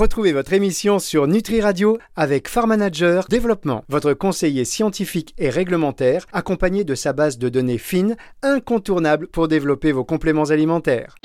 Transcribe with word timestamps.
Retrouvez 0.00 0.32
votre 0.32 0.54
émission 0.54 0.98
sur 0.98 1.26
Nutri 1.26 1.60
Radio 1.60 1.98
avec 2.16 2.48
Farm 2.48 2.70
Manager 2.70 3.26
Développement, 3.28 3.84
votre 3.90 4.14
conseiller 4.14 4.64
scientifique 4.64 5.34
et 5.36 5.50
réglementaire, 5.50 6.24
accompagné 6.32 6.84
de 6.84 6.94
sa 6.94 7.12
base 7.12 7.36
de 7.36 7.50
données 7.50 7.76
fines, 7.76 8.16
incontournable 8.42 9.26
pour 9.26 9.46
développer 9.46 9.92
vos 9.92 10.02
compléments 10.02 10.48
alimentaires. 10.48 11.16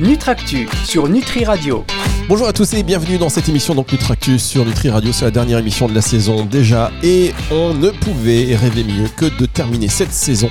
Nutractu 0.00 0.68
sur 0.84 1.08
Nutri 1.08 1.44
Radio. 1.44 1.84
Bonjour 2.26 2.48
à 2.48 2.54
tous 2.54 2.72
et 2.72 2.82
bienvenue 2.82 3.18
dans 3.18 3.28
cette 3.28 3.50
émission 3.50 3.74
donc 3.74 3.92
Nutractus 3.92 4.42
sur 4.42 4.64
Nutri 4.64 4.88
Radio. 4.88 5.12
C'est 5.12 5.26
la 5.26 5.30
dernière 5.30 5.58
émission 5.58 5.88
de 5.88 5.94
la 5.94 6.00
saison 6.00 6.46
déjà 6.46 6.90
et 7.02 7.34
on 7.50 7.74
ne 7.74 7.90
pouvait 7.90 8.56
rêver 8.56 8.82
mieux 8.82 9.08
que 9.14 9.26
de 9.26 9.44
terminer 9.44 9.88
cette 9.88 10.12
saison 10.12 10.48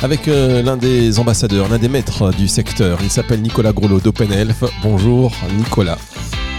avec 0.00 0.28
euh, 0.28 0.62
l'un 0.62 0.76
des 0.76 1.18
ambassadeurs, 1.18 1.68
l'un 1.68 1.78
des 1.78 1.88
maîtres 1.88 2.30
du 2.30 2.46
secteur. 2.46 3.00
Il 3.02 3.10
s'appelle 3.10 3.42
Nicolas 3.42 3.72
Grolot 3.72 3.98
d'OpenElf. 3.98 4.62
Bonjour 4.84 5.32
Nicolas. 5.56 5.98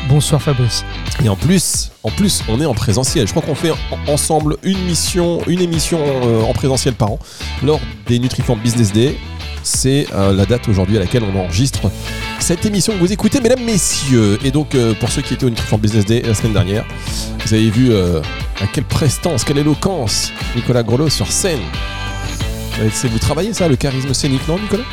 Bonsoir 0.10 0.42
Fabrice. 0.42 0.84
Et 1.23 1.29
en 1.29 1.37
plus, 1.37 1.92
en 2.04 2.12
plus, 2.12 2.43
on 2.50 2.60
est 2.60 2.65
en 2.65 2.73
présentiel. 2.73 3.28
Je 3.28 3.32
crois 3.32 3.43
qu'on 3.43 3.56
fait 3.56 3.71
ensemble 4.10 4.57
une 4.64 4.84
mission, 4.84 5.39
une 5.48 5.62
émission 5.62 6.00
euh, 6.04 6.42
en 6.42 6.51
présentiel 6.51 6.96
par 6.96 7.14
an 7.14 7.20
lors 7.64 7.79
des 8.07 8.20
Nutriform 8.20 8.60
Business 8.60 8.92
Day 8.92 9.15
c'est 9.64 10.07
euh, 10.14 10.34
la 10.34 10.46
date 10.46 10.68
aujourd'hui 10.68 10.98
à 10.98 11.00
laquelle 11.00 11.23
on 11.23 11.37
enregistre 11.39 11.92
cette 12.39 12.66
émission 12.66 12.93
que 12.93 13.00
vous 13.00 13.11
écoutez, 13.11 13.39
mesdames, 13.42 13.64
messieurs. 13.64 14.38
Et 14.43 14.52
donc, 14.52 14.75
euh, 14.75 14.93
pour 14.93 15.10
ceux 15.10 15.21
qui 15.21 15.34
étaient 15.34 15.46
au 15.46 15.50
Nutriform 15.50 15.82
Business 15.82 16.06
Day 16.06 16.21
la 16.21 16.34
semaine 16.34 16.54
dernière, 16.54 16.86
vous 17.46 17.54
avez 17.54 17.70
vu 17.70 17.92
euh, 17.92 18.21
à 18.62 18.68
quelle 18.68 18.86
prestance, 18.86 19.43
quelle 19.43 19.57
éloquence 19.57 20.32
Nicolas 20.56 20.84
Grelot 20.84 21.10
sur 21.10 21.32
scène. 21.32 21.62
Vous 23.04 23.20
travaillez 23.20 23.54
ça, 23.54 23.68
le 23.68 23.75
charisme 23.75 24.14
scénique, 24.14 24.48
non, 24.48 24.57
Nicolas? 24.57 24.86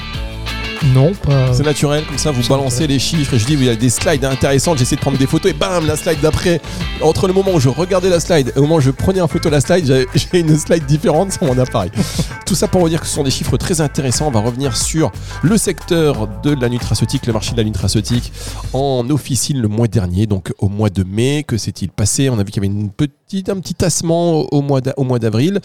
Non, 0.85 1.13
pas. 1.15 1.53
C'est 1.53 1.65
naturel, 1.65 2.05
comme 2.07 2.19
ça 2.19 2.31
vous 2.31 2.47
balancez 2.49 2.87
les 2.87 2.99
chiffres 2.99 3.35
et 3.35 3.39
je 3.39 3.47
dis, 3.47 3.55
il 3.55 3.65
y 3.65 3.69
a 3.69 3.77
des 3.77 3.91
slides 3.91 4.25
intéressantes, 4.25 4.79
j'essaie 4.79 4.97
de 4.97 5.01
prendre 5.01 5.19
des 5.19 5.27
photos 5.27 5.51
et 5.51 5.55
bam, 5.55 5.87
la 5.87 5.97
slide 5.97 6.21
d'après. 6.21 6.61
Entre 7.01 7.27
le 7.27 7.33
moment 7.33 7.53
où 7.55 7.61
je 7.61 7.69
regardais 7.69 8.11
la 8.11 8.21
slide 8.21 8.53
et 8.55 8.59
au 8.59 8.63
moment 8.63 8.77
où 8.77 8.81
je 8.81 8.91
prenais 8.91 9.21
en 9.21 9.29
photo 9.29 9.51
la 9.51 9.61
slide, 9.61 9.87
j'ai 10.15 10.41
une 10.41 10.57
slide 10.57 10.85
différente 10.87 11.33
sur 11.33 11.45
mon 11.45 11.59
appareil. 11.59 11.91
Tout 12.47 12.55
ça 12.55 12.69
pour 12.69 12.81
vous 12.81 12.89
dire 12.89 13.01
que 13.01 13.07
ce 13.07 13.15
sont 13.15 13.25
des 13.25 13.31
chiffres 13.31 13.57
très 13.57 13.81
intéressants. 13.81 14.29
On 14.29 14.31
va 14.31 14.41
revenir 14.41 14.77
sur 14.77 15.11
le 15.43 15.57
secteur 15.57 16.29
de 16.43 16.55
la 16.55 16.69
nutraceutique, 16.69 17.27
le 17.27 17.33
marché 17.33 17.53
de 17.53 17.57
la 17.57 17.65
nutraceutique 17.65 18.33
en 18.73 19.09
officine 19.11 19.61
le 19.61 19.69
mois 19.69 19.89
dernier, 19.89 20.27
donc 20.27 20.53
au 20.59 20.69
mois 20.69 20.91
de 20.91 21.03
mai. 21.03 21.45
Que 21.47 21.57
s'est-il 21.57 21.91
passé? 21.91 22.31
On 22.31 22.39
a 22.39 22.45
vu 22.45 22.51
qu'il 22.51 22.63
y 22.63 22.67
avait 22.67 22.75
une 22.75 22.91
petite, 22.91 23.49
un 23.49 23.59
petit 23.59 23.75
tassement 23.75 24.47
au 24.53 24.63
mois 24.63 24.81
d'avril. 25.19 25.61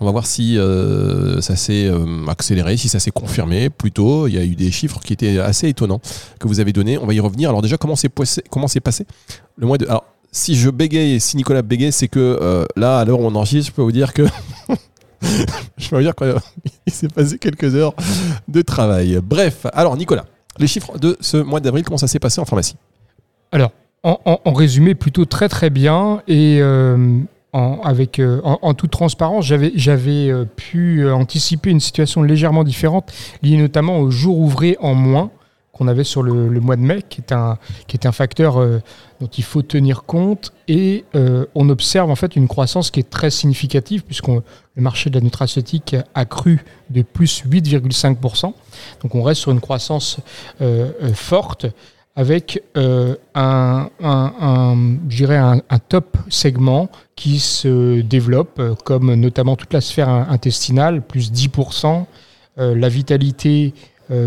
On 0.00 0.04
va 0.04 0.10
voir 0.10 0.26
si 0.26 0.58
euh, 0.58 1.40
ça 1.40 1.56
s'est 1.56 1.86
euh, 1.86 2.26
accéléré, 2.26 2.76
si 2.76 2.88
ça 2.88 2.98
s'est 2.98 3.10
confirmé 3.10 3.70
plutôt. 3.70 4.26
Il 4.26 4.34
y 4.34 4.38
a 4.38 4.44
eu 4.44 4.53
des 4.54 4.70
chiffres 4.70 5.00
qui 5.00 5.12
étaient 5.12 5.38
assez 5.38 5.68
étonnants 5.68 6.00
que 6.38 6.48
vous 6.48 6.60
avez 6.60 6.72
donnés. 6.72 6.98
On 6.98 7.06
va 7.06 7.14
y 7.14 7.20
revenir. 7.20 7.48
Alors 7.48 7.62
déjà, 7.62 7.76
comment 7.76 7.94
comment 8.50 8.68
c'est 8.68 8.80
passé 8.80 9.06
le 9.56 9.66
mois 9.66 9.78
de 9.78 9.86
Alors, 9.86 10.04
si 10.32 10.56
je 10.56 10.68
bégaye, 10.68 11.20
si 11.20 11.36
Nicolas 11.36 11.62
bégaye, 11.62 11.92
c'est 11.92 12.08
que 12.08 12.38
euh, 12.40 12.64
là, 12.76 12.98
à 12.98 13.04
l'heure 13.04 13.20
où 13.20 13.24
on 13.24 13.34
enregistre, 13.34 13.70
je 13.70 13.74
peux 13.74 13.82
vous 13.82 13.92
dire 13.92 14.12
que 14.12 14.24
je 15.78 15.88
peux 15.88 15.96
vous 15.96 16.02
dire 16.02 16.14
qu'il 16.14 16.34
s'est 16.92 17.08
passé 17.08 17.38
quelques 17.38 17.74
heures 17.74 17.94
de 18.48 18.62
travail. 18.62 19.20
Bref, 19.22 19.66
alors 19.72 19.96
Nicolas, 19.96 20.24
les 20.58 20.66
chiffres 20.66 20.98
de 20.98 21.16
ce 21.20 21.36
mois 21.36 21.60
d'avril, 21.60 21.84
comment 21.84 21.98
ça 21.98 22.08
s'est 22.08 22.18
passé 22.18 22.40
en 22.40 22.44
pharmacie? 22.44 22.76
Alors, 23.52 23.70
en, 24.02 24.52
résumé, 24.52 24.94
plutôt 24.94 25.24
très 25.24 25.48
très 25.48 25.70
bien 25.70 26.22
et 26.28 26.58
euh, 26.60 27.18
en, 27.54 27.80
avec, 27.82 28.18
euh, 28.18 28.40
en, 28.42 28.74
toute 28.74 28.90
transparence, 28.90 29.46
j'avais, 29.46 30.28
euh, 30.28 30.44
pu 30.44 31.08
anticiper 31.08 31.70
une 31.70 31.80
situation 31.80 32.22
légèrement 32.22 32.64
différente, 32.64 33.12
liée 33.42 33.56
notamment 33.56 34.00
au 34.00 34.10
jour 34.10 34.38
ouvré 34.38 34.76
en 34.80 34.94
moins 34.94 35.30
qu'on 35.72 35.86
avait 35.86 36.04
sur 36.04 36.22
le, 36.22 36.60
mois 36.60 36.76
de 36.76 36.82
mai, 36.82 37.02
qui 37.08 37.20
est 37.20 37.32
un, 37.32 37.58
qui 37.86 37.98
un 38.04 38.12
facteur 38.12 38.64
dont 39.20 39.26
il 39.26 39.42
faut 39.42 39.62
tenir 39.62 40.04
compte. 40.04 40.52
Et 40.68 41.04
on 41.56 41.68
observe 41.68 42.10
en 42.10 42.14
fait 42.14 42.36
une 42.36 42.46
croissance 42.46 42.92
qui 42.92 43.00
est 43.00 43.10
très 43.10 43.28
significative, 43.30 44.04
puisque 44.04 44.28
le 44.28 44.42
marché 44.76 45.10
de 45.10 45.16
la 45.16 45.20
nutraceutique 45.20 45.96
a 46.14 46.24
cru 46.26 46.64
de 46.90 47.02
plus 47.02 47.42
8,5%. 47.44 48.52
Donc 49.02 49.14
on 49.16 49.22
reste 49.24 49.40
sur 49.40 49.50
une 49.50 49.60
croissance 49.60 50.18
forte 51.14 51.66
avec 52.16 52.62
euh, 52.76 53.16
un, 53.34 53.88
un, 54.02 55.60
un, 55.68 55.78
top 55.88 56.16
segment 56.28 56.88
qui 57.16 57.40
se 57.40 58.00
développe, 58.02 58.58
euh, 58.60 58.74
comme 58.84 59.14
notamment 59.14 59.56
toute 59.56 59.72
la 59.72 59.80
sphère 59.80 60.08
intestinale, 60.08 61.02
plus 61.02 61.32
10%, 61.32 62.06
euh, 62.58 62.74
la 62.74 62.88
vitalité 62.88 63.74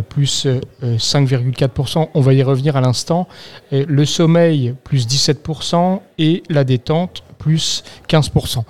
plus 0.10 0.48
5,4%, 0.82 2.10
on 2.16 2.20
va 2.20 2.34
y 2.34 2.42
revenir 2.42 2.76
à 2.76 2.82
l'instant, 2.82 3.28
le 3.72 4.06
sommeil 4.06 4.74
plus 4.84 5.06
17% 5.06 6.02
et 6.18 6.42
la 6.50 6.64
détente 6.64 7.22
plus 7.38 7.84
15%. 8.10 8.64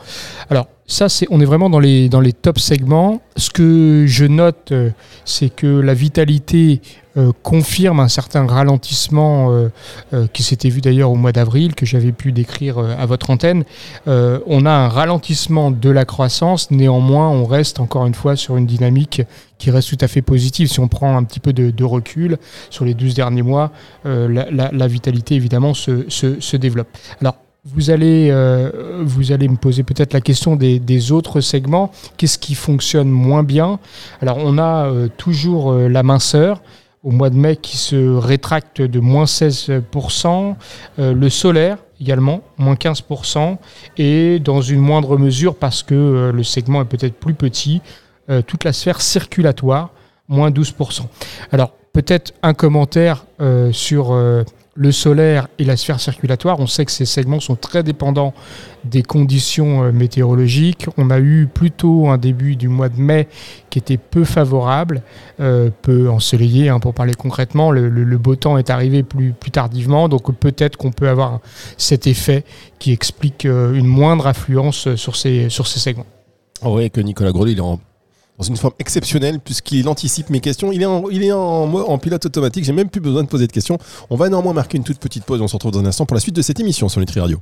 Alors 0.50 0.68
ça, 0.88 1.10
c'est, 1.10 1.28
on 1.30 1.40
est 1.42 1.46
vraiment 1.46 1.70
dans 1.70 1.80
les, 1.80 2.10
dans 2.10 2.22
les 2.22 2.34
top 2.34 2.60
segments. 2.60 3.22
Ce 3.36 3.50
que 3.50 4.06
je 4.08 4.26
note, 4.26 4.74
c'est 5.26 5.50
que 5.50 5.68
la 5.68 5.94
vitalité 5.94 6.82
euh, 7.18 7.32
confirme 7.42 8.00
un 8.00 8.10
certain 8.10 8.46
ralentissement 8.46 9.52
euh, 9.52 9.70
euh, 10.14 10.28
qui 10.32 10.44
s'était 10.44 10.70
vu 10.70 10.82
d'ailleurs 10.82 11.10
au 11.10 11.16
mois 11.16 11.32
d'avril, 11.32 11.74
que 11.74 11.86
j'avais 11.86 12.12
pu 12.12 12.32
décrire 12.32 12.78
à 12.78 13.06
votre 13.08 13.32
antenne. 13.32 13.64
on 14.06 14.66
a 14.66 14.72
un 14.72 14.88
ralentissement 14.88 15.72
de 15.72 15.90
la 15.90 16.06
croissance, 16.06 16.70
néanmoins 16.70 17.30
on 17.30 17.46
reste 17.46 17.80
encore 17.80 18.06
une 18.06 18.14
fois 18.14 18.36
sur 18.36 18.58
une 18.58 18.68
dynamique 18.68 19.24
qui 19.58 19.72
reste 19.72 19.90
tout 19.90 20.06
à 20.06 20.08
fait 20.08 20.22
positive. 20.22 20.68
Si 20.68 20.80
on 20.80 20.88
prend 20.88 21.18
un 21.18 21.24
petit 21.24 21.40
peu 21.40 21.54
de, 21.54 21.84
recul 21.84 22.38
sur 22.70 22.86
les 22.86 22.94
12 22.94 23.16
derniers 23.16 23.42
mois, 23.42 23.72
la, 24.04 24.88
vitalité 24.88 25.36
évidemment 25.36 25.74
se, 25.74 26.10
se, 26.10 26.58
développe. 26.58 26.90
Alors 27.22 27.36
vous 27.74 27.90
allez, 27.90 28.32
vous 29.02 29.32
allez 29.32 29.48
me 29.48 29.58
poser 29.58 29.84
peut-être 29.84 30.14
la 30.14 30.22
question 30.22 30.56
des, 30.56 31.12
autres 31.12 31.42
segments. 31.42 31.92
Qu'est-ce 32.18 32.38
qui 32.38 32.56
fonctionne 32.56 33.10
moins 33.10 33.44
bien? 33.44 33.80
Alors, 34.22 34.38
on 34.40 34.58
a 34.58 34.92
toujours 35.18 35.74
la 35.74 36.04
minceur 36.04 36.62
au 37.08 37.12
mois 37.12 37.30
de 37.30 37.36
mai 37.36 37.56
qui 37.56 37.78
se 37.78 38.16
rétracte 38.16 38.82
de 38.82 39.00
moins 39.00 39.24
16%, 39.24 40.56
euh, 41.00 41.14
le 41.14 41.30
solaire 41.30 41.78
également, 42.02 42.42
moins 42.58 42.76
15%, 42.76 43.58
et 43.98 44.40
dans 44.40 44.62
une 44.62 44.82
moindre 44.82 45.18
mesure, 45.18 45.56
parce 45.56 45.84
que 45.84 45.96
euh, 45.96 46.32
le 46.34 46.44
segment 46.44 46.82
est 46.82 46.86
peut-être 46.86 47.16
plus 47.16 47.34
petit, 47.34 47.82
euh, 48.30 48.42
toute 48.42 48.66
la 48.66 48.74
sphère 48.74 49.00
circulatoire, 49.00 49.92
moins 50.28 50.52
12%. 50.52 51.04
Alors 51.54 51.72
peut-être 51.94 52.34
un 52.44 52.54
commentaire 52.54 53.26
sur 53.72 54.12
le 54.78 54.92
solaire 54.92 55.48
et 55.58 55.66
la 55.66 55.76
sphère 55.76 56.00
circulatoire. 56.00 56.60
On 56.60 56.68
sait 56.68 56.86
que 56.86 56.92
ces 56.92 57.06
segments 57.06 57.40
sont 57.40 57.56
très 57.56 57.84
dépendants 57.84 58.34
des 58.86 59.02
conditions 59.02 59.84
euh, 59.84 59.92
météorologiques. 59.92 60.86
On 60.98 61.10
a 61.10 61.20
eu 61.20 61.48
plutôt 61.52 62.08
un 62.10 62.18
début 62.18 62.56
du 62.56 62.70
mois 62.70 62.90
de 62.90 63.00
mai 63.02 63.28
qui 63.70 63.80
était 63.80 63.98
peu 63.98 64.24
favorable, 64.24 65.02
euh, 65.40 65.72
peu 65.82 66.10
ensoleillé 66.10 66.70
hein, 66.70 66.80
pour 66.80 66.94
parler 66.94 67.16
concrètement. 67.16 67.72
Le, 67.72 68.18
beau 68.18 68.36
temps 68.36 68.58
est 68.58 68.70
arrivé 68.70 69.04
plus, 69.04 69.34
tardivement, 69.52 70.10
donc 70.10 70.34
peut-être 70.36 70.78
qu'on 70.78 70.92
peut 70.92 71.10
avoir 71.10 71.40
cet 71.78 72.08
effet 72.08 72.44
qui 72.80 72.92
explique 72.92 73.46
euh, 73.46 73.74
une 73.74 73.88
moindre 73.88 74.28
affluence 74.28 74.96
sur 74.96 75.16
ces, 75.16 75.50
segments. 75.50 76.06
Oh 76.64 76.78
oui, 76.78 76.92
que 76.92 77.02
Nicolas 77.02 77.32
Grody, 77.32 77.54
est 77.54 77.60
en 77.60 77.80
dans 78.38 78.46
une 78.46 78.58
forme 78.58 78.74
exceptionnelle 78.80 79.40
puisqu'il 79.40 79.88
anticipe 79.88 80.30
mes 80.30 80.40
questions. 80.40 80.72
Il 80.72 80.82
est 80.82 80.86
en, 80.86 81.04
il 81.10 81.24
est 81.24 81.32
en, 81.32 81.74
en 81.74 81.98
pilote 81.98 82.26
automatique. 82.26 82.64
J'ai 82.64 82.74
même 82.74 82.90
plus 82.90 83.02
besoin 83.02 83.24
de 83.24 83.28
poser 83.28 83.48
de 83.48 83.52
questions. 83.52 83.78
On 84.10 84.16
va 84.16 84.30
néanmoins 84.30 84.54
marquer 84.54 84.78
une 84.78 84.84
toute 84.84 85.00
petite 85.00 85.24
pause. 85.24 85.42
On 85.42 85.48
se 85.48 85.54
retrouve 85.54 85.72
dans 85.72 85.80
un 85.80 85.86
instant 85.86 86.06
pour 86.06 86.16
la 86.16 86.22
suite 86.22 86.36
de 86.36 86.42
cette 86.42 86.60
émission 86.60 86.88
sur 86.90 87.00
Nutri 87.00 87.20
Radio. 87.20 87.40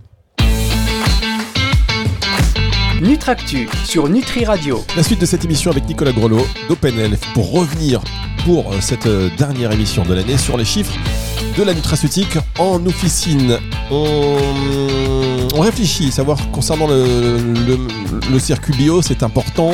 Nutractu 3.01 3.67
sur 3.85 4.07
Nutri 4.07 4.45
Radio. 4.45 4.81
La 4.95 5.03
suite 5.03 5.19
de 5.19 5.25
cette 5.25 5.44
émission 5.44 5.69
avec 5.69 5.85
Nicolas 5.85 6.13
Grelot 6.13 6.45
d'OpenElf 6.69 7.19
pour 7.33 7.51
revenir 7.51 8.01
pour 8.45 8.72
euh, 8.72 8.77
cette 8.79 9.06
euh, 9.06 9.29
dernière 9.38 9.72
émission 9.73 10.03
de 10.03 10.13
l'année 10.13 10.38
sur 10.38 10.56
les 10.56 10.63
chiffres 10.63 10.94
de 11.57 11.63
la 11.63 11.73
nutraceutique 11.73 12.38
en 12.57 12.85
officine. 12.85 13.59
On, 13.92 14.38
on 15.56 15.59
réfléchit, 15.59 16.12
savoir 16.12 16.38
concernant 16.51 16.88
le, 16.88 17.38
le, 17.68 17.80
le 18.31 18.39
circuit 18.39 18.74
bio, 18.77 19.01
c'est 19.01 19.24
important. 19.24 19.71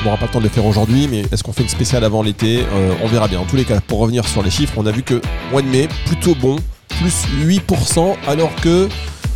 On 0.00 0.04
n'aura 0.04 0.16
pas 0.16 0.26
le 0.26 0.32
temps 0.32 0.38
de 0.38 0.44
le 0.44 0.50
faire 0.50 0.64
aujourd'hui, 0.64 1.08
mais 1.10 1.24
est-ce 1.30 1.44
qu'on 1.44 1.52
fait 1.52 1.62
une 1.62 1.68
spéciale 1.68 2.04
avant 2.04 2.22
l'été 2.22 2.60
euh, 2.72 2.94
On 3.02 3.06
verra 3.06 3.28
bien. 3.28 3.38
En 3.38 3.44
tous 3.44 3.56
les 3.56 3.66
cas, 3.66 3.80
pour 3.80 3.98
revenir 3.98 4.26
sur 4.26 4.42
les 4.42 4.50
chiffres, 4.50 4.72
on 4.78 4.86
a 4.86 4.90
vu 4.90 5.02
que 5.02 5.20
mois 5.52 5.60
de 5.60 5.66
mai, 5.66 5.88
plutôt 6.06 6.34
bon, 6.34 6.56
plus 6.88 7.26
8%, 7.46 8.16
alors 8.26 8.54
que 8.56 8.88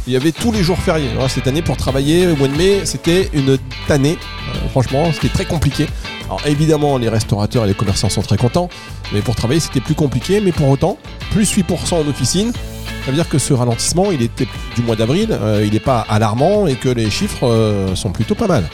il 0.07 0.13
y 0.13 0.17
avait 0.17 0.33
tous 0.33 0.53
les 0.53 0.63
jours 0.63 0.79
fériés. 0.79 1.11
cette 1.29 1.47
année, 1.47 1.61
pour 1.61 1.77
travailler 1.77 2.27
mois 2.37 2.49
de 2.49 2.57
mai, 2.57 2.81
c'était 2.85 3.29
une 3.35 3.59
tannée. 3.89 4.17
Euh, 4.55 4.69
franchement, 4.71 5.11
c'était 5.13 5.29
très 5.29 5.45
compliqué. 5.45 5.87
Alors 6.27 6.41
évidemment, 6.47 6.97
les 6.97 7.11
restaurateurs 7.11 7.65
et 7.65 7.69
les 7.69 7.75
commerçants 7.75 8.09
sont 8.09 8.23
très 8.23 8.39
contents, 8.39 8.71
mais 9.13 9.21
pour 9.21 9.35
travailler, 9.35 9.61
c'était 9.61 9.81
plus 9.81 9.95
compliqué. 9.95 10.41
Mais 10.41 10.53
pour 10.53 10.69
autant, 10.71 10.97
plus 11.31 11.55
8% 11.55 11.95
en 11.95 12.09
officine, 12.09 12.53
ça 13.05 13.11
veut 13.11 13.17
dire 13.17 13.29
que 13.29 13.39
ce 13.39 13.53
ralentissement, 13.53 14.11
il 14.13 14.23
était 14.23 14.49
du 14.77 14.83
mois 14.83 14.97
d'avril, 14.97 15.29
euh, 15.31 15.63
il 15.63 15.75
n'est 15.75 15.81
pas 15.81 16.07
alarmant 16.09 16.67
et 16.67 16.77
que 16.77 16.89
les 16.89 17.11
chiffres 17.11 17.93
sont 17.95 18.13
plutôt 18.13 18.35
pas 18.35 18.47
mal. 18.47 18.65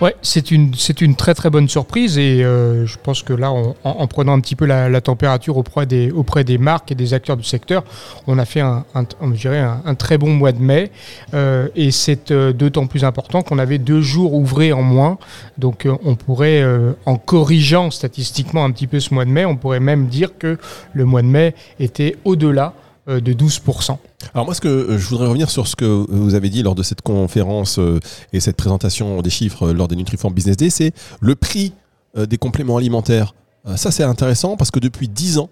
Ouais, 0.00 0.16
c'est 0.22 0.50
une, 0.50 0.72
c'est 0.74 1.02
une 1.02 1.14
très 1.14 1.34
très 1.34 1.50
bonne 1.50 1.68
surprise 1.68 2.16
et 2.16 2.42
euh, 2.42 2.86
je 2.86 2.96
pense 3.02 3.22
que 3.22 3.34
là, 3.34 3.50
en, 3.52 3.74
en 3.84 4.06
prenant 4.06 4.32
un 4.32 4.40
petit 4.40 4.56
peu 4.56 4.64
la, 4.64 5.00
température 5.02 5.58
auprès 5.58 5.84
des, 5.84 6.10
auprès 6.10 6.42
des 6.42 6.56
marques 6.56 6.90
et 6.90 6.94
des 6.94 7.12
acteurs 7.12 7.36
du 7.36 7.44
secteur, 7.44 7.84
on 8.26 8.38
a 8.38 8.46
fait 8.46 8.60
un, 8.60 8.86
un- 8.94 9.94
très 9.94 10.16
bon 10.16 10.30
mois 10.30 10.52
de 10.52 10.62
mai 10.62 10.90
euh, 11.34 11.68
et 11.76 11.90
c'est 11.90 12.30
euh, 12.30 12.54
d'autant 12.54 12.86
plus 12.86 13.04
important 13.04 13.42
qu'on 13.42 13.58
avait 13.58 13.76
deux 13.76 14.00
jours 14.00 14.32
ouvrés 14.32 14.72
en 14.72 14.82
moins. 14.82 15.18
Donc 15.58 15.86
on 16.04 16.14
pourrait, 16.14 16.64
en 17.04 17.16
corrigeant 17.16 17.90
statistiquement 17.90 18.64
un 18.64 18.70
petit 18.70 18.86
peu 18.86 19.00
ce 19.00 19.12
mois 19.12 19.26
de 19.26 19.30
mai, 19.30 19.44
on 19.44 19.56
pourrait 19.56 19.80
même 19.80 20.06
dire 20.06 20.38
que 20.38 20.56
le 20.94 21.04
mois 21.04 21.20
de 21.20 21.26
mai 21.26 21.54
était 21.78 22.16
au-delà 22.24 22.72
de 23.06 23.32
12%. 23.32 23.96
Alors 24.34 24.44
moi, 24.44 24.54
ce 24.54 24.60
que 24.60 24.68
euh, 24.68 24.98
je 24.98 25.06
voudrais 25.08 25.26
revenir 25.26 25.50
sur 25.50 25.66
ce 25.66 25.74
que 25.76 25.84
vous 26.08 26.34
avez 26.34 26.50
dit 26.50 26.62
lors 26.62 26.74
de 26.74 26.82
cette 26.82 27.02
conférence 27.02 27.78
euh, 27.78 27.98
et 28.32 28.40
cette 28.40 28.56
présentation 28.56 29.20
des 29.22 29.30
chiffres 29.30 29.68
euh, 29.68 29.72
lors 29.72 29.88
des 29.88 29.96
Nutriform 29.96 30.32
Business 30.34 30.56
Day, 30.56 30.70
c'est 30.70 30.92
le 31.20 31.34
prix 31.34 31.72
euh, 32.16 32.26
des 32.26 32.38
compléments 32.38 32.76
alimentaires. 32.76 33.34
Euh, 33.66 33.76
Ça, 33.76 33.90
c'est 33.90 34.04
intéressant 34.04 34.56
parce 34.56 34.70
que 34.70 34.78
depuis 34.80 35.08
10 35.08 35.38
ans, 35.38 35.50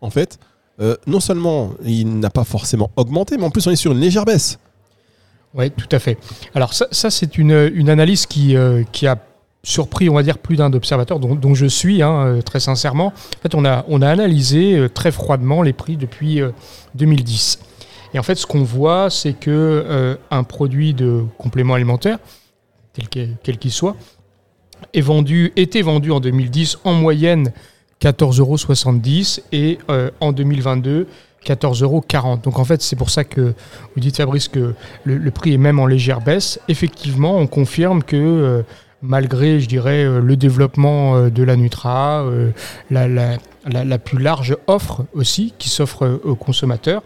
en 0.00 0.10
fait, 0.10 0.38
euh, 0.80 0.96
non 1.06 1.20
seulement 1.20 1.72
il 1.84 2.18
n'a 2.18 2.30
pas 2.30 2.44
forcément 2.44 2.90
augmenté, 2.96 3.36
mais 3.36 3.44
en 3.44 3.50
plus 3.50 3.66
on 3.66 3.70
est 3.70 3.76
sur 3.76 3.92
une 3.92 4.00
légère 4.00 4.24
baisse. 4.24 4.58
Oui, 5.54 5.70
tout 5.70 5.88
à 5.90 5.98
fait. 5.98 6.18
Alors 6.54 6.74
ça, 6.74 6.86
ça, 6.90 7.10
c'est 7.10 7.38
une, 7.38 7.70
une 7.74 7.88
analyse 7.88 8.26
qui, 8.26 8.56
euh, 8.56 8.82
qui 8.92 9.06
a 9.06 9.16
surpris, 9.66 10.08
on 10.08 10.14
va 10.14 10.22
dire, 10.22 10.38
plus 10.38 10.56
d'un 10.56 10.70
d'observateurs, 10.70 11.18
dont, 11.18 11.54
je 11.54 11.66
suis, 11.66 12.00
hein, 12.00 12.26
euh, 12.26 12.40
très 12.40 12.60
sincèrement. 12.60 13.08
En 13.08 13.42
fait, 13.42 13.54
on 13.54 13.64
a, 13.64 13.84
analysé 14.08 14.76
euh, 14.78 14.88
très 14.88 15.10
froidement 15.10 15.60
les 15.60 15.72
prix 15.72 15.96
depuis 15.96 16.40
euh, 16.40 16.52
2010. 16.94 17.58
Et 18.14 18.18
en 18.20 18.22
fait, 18.22 18.36
ce 18.36 18.46
qu'on 18.46 18.62
voit, 18.62 19.10
c'est 19.10 19.32
que 19.32 19.50
euh, 19.50 20.14
un 20.30 20.44
produit 20.44 20.94
de 20.94 21.24
complément 21.36 21.74
alimentaire, 21.74 22.18
tel 22.92 23.08
que- 23.08 23.28
quel 23.42 23.58
qu'il 23.58 23.72
soit, 23.72 23.96
est 24.94 25.00
vendu, 25.00 25.52
était 25.56 25.82
vendu 25.82 26.12
en 26.12 26.20
2010 26.20 26.78
en 26.84 26.92
moyenne 26.92 27.52
14,70 28.00 28.40
euros 28.40 29.46
et 29.50 29.78
euh, 29.90 30.10
en 30.20 30.30
2022 30.30 31.08
14,40 31.44 31.82
euros. 31.82 32.04
Donc 32.42 32.58
en 32.58 32.64
fait, 32.64 32.82
c'est 32.82 32.96
pour 32.96 33.10
ça 33.10 33.24
que 33.24 33.54
vous 33.94 34.00
dites 34.00 34.16
Fabrice 34.16 34.48
que 34.48 34.74
le, 35.04 35.30
prix 35.30 35.54
est 35.54 35.58
même 35.58 35.78
en 35.78 35.86
légère 35.86 36.20
baisse. 36.20 36.60
Effectivement, 36.68 37.36
on 37.36 37.46
confirme 37.46 38.02
que 38.02 38.16
euh, 38.16 38.62
malgré, 39.02 39.60
je 39.60 39.68
dirais, 39.68 40.04
euh, 40.04 40.20
le 40.20 40.36
développement 40.36 41.16
euh, 41.16 41.30
de 41.30 41.42
la 41.42 41.56
Nutra, 41.56 42.22
euh, 42.22 42.50
la, 42.90 43.08
la- 43.08 43.98
plus 43.98 44.18
large 44.18 44.56
offre 44.66 45.04
aussi 45.14 45.52
qui 45.58 45.68
s'offre 45.68 46.20
aux 46.24 46.36
consommateurs, 46.36 47.02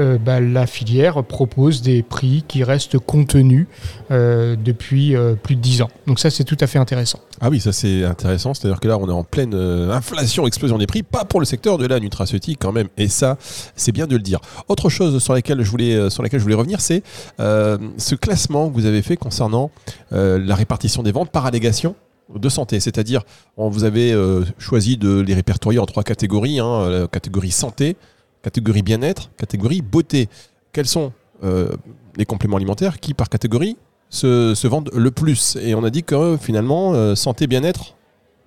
euh, 0.00 0.18
bah, 0.18 0.40
la 0.40 0.66
filière 0.66 1.22
propose 1.22 1.82
des 1.82 2.02
prix 2.02 2.44
qui 2.48 2.64
restent 2.64 2.98
contenus 2.98 3.66
euh, 4.10 4.56
depuis 4.56 5.14
euh, 5.14 5.34
plus 5.34 5.56
de 5.56 5.60
10 5.60 5.82
ans. 5.82 5.90
Donc 6.06 6.18
ça, 6.18 6.30
c'est 6.30 6.44
tout 6.44 6.56
à 6.60 6.66
fait 6.66 6.78
intéressant. 6.78 7.20
Ah 7.40 7.48
oui, 7.50 7.60
ça 7.60 7.72
c'est 7.72 8.04
intéressant. 8.04 8.54
C'est-à-dire 8.54 8.80
que 8.80 8.88
là, 8.88 8.98
on 8.98 9.08
est 9.08 9.12
en 9.12 9.24
pleine 9.24 9.54
inflation, 9.54 10.46
explosion 10.46 10.78
des 10.78 10.86
prix, 10.86 11.02
pas 11.02 11.24
pour 11.24 11.40
le 11.40 11.46
secteur 11.46 11.78
de 11.78 11.86
la 11.86 12.00
nutraceutique 12.00 12.58
quand 12.60 12.72
même. 12.72 12.88
Et 12.96 13.08
ça, 13.08 13.36
c'est 13.76 13.92
bien 13.92 14.06
de 14.06 14.16
le 14.16 14.22
dire. 14.22 14.40
Autre 14.68 14.88
chose 14.88 15.22
sur 15.22 15.34
laquelle 15.34 15.62
je 15.62 15.70
voulais, 15.70 15.98
revenir, 15.98 16.80
c'est 16.80 17.02
ce 17.38 18.14
classement 18.14 18.68
que 18.68 18.74
vous 18.74 18.86
avez 18.86 19.02
fait 19.02 19.16
concernant 19.16 19.70
la 20.10 20.54
répartition 20.54 21.02
des 21.02 21.12
ventes 21.12 21.30
par 21.30 21.46
allégation 21.46 21.94
de 22.34 22.48
santé. 22.48 22.80
C'est-à-dire, 22.80 23.22
vous 23.56 23.84
avez 23.84 24.14
choisi 24.58 24.96
de 24.96 25.20
les 25.20 25.34
répertorier 25.34 25.78
en 25.78 25.86
trois 25.86 26.02
catégories. 26.02 26.60
hein, 26.60 26.82
euh, 26.82 27.06
catégorie 27.06 27.50
santé, 27.50 27.96
catégorie 28.42 28.82
bien-être, 28.82 29.30
catégorie 29.36 29.82
beauté. 29.82 30.28
Quels 30.72 30.86
sont 30.86 31.12
euh, 31.42 31.72
les 32.16 32.26
compléments 32.26 32.56
alimentaires 32.56 33.00
qui, 33.00 33.14
par 33.14 33.28
catégorie, 33.28 33.76
se, 34.08 34.66
vendent 34.66 34.90
le 34.94 35.10
plus? 35.10 35.56
Et 35.60 35.74
on 35.74 35.84
a 35.84 35.90
dit 35.90 36.02
que 36.02 36.36
finalement, 36.40 36.94
euh, 36.94 37.14
santé, 37.14 37.46
bien-être, 37.46 37.96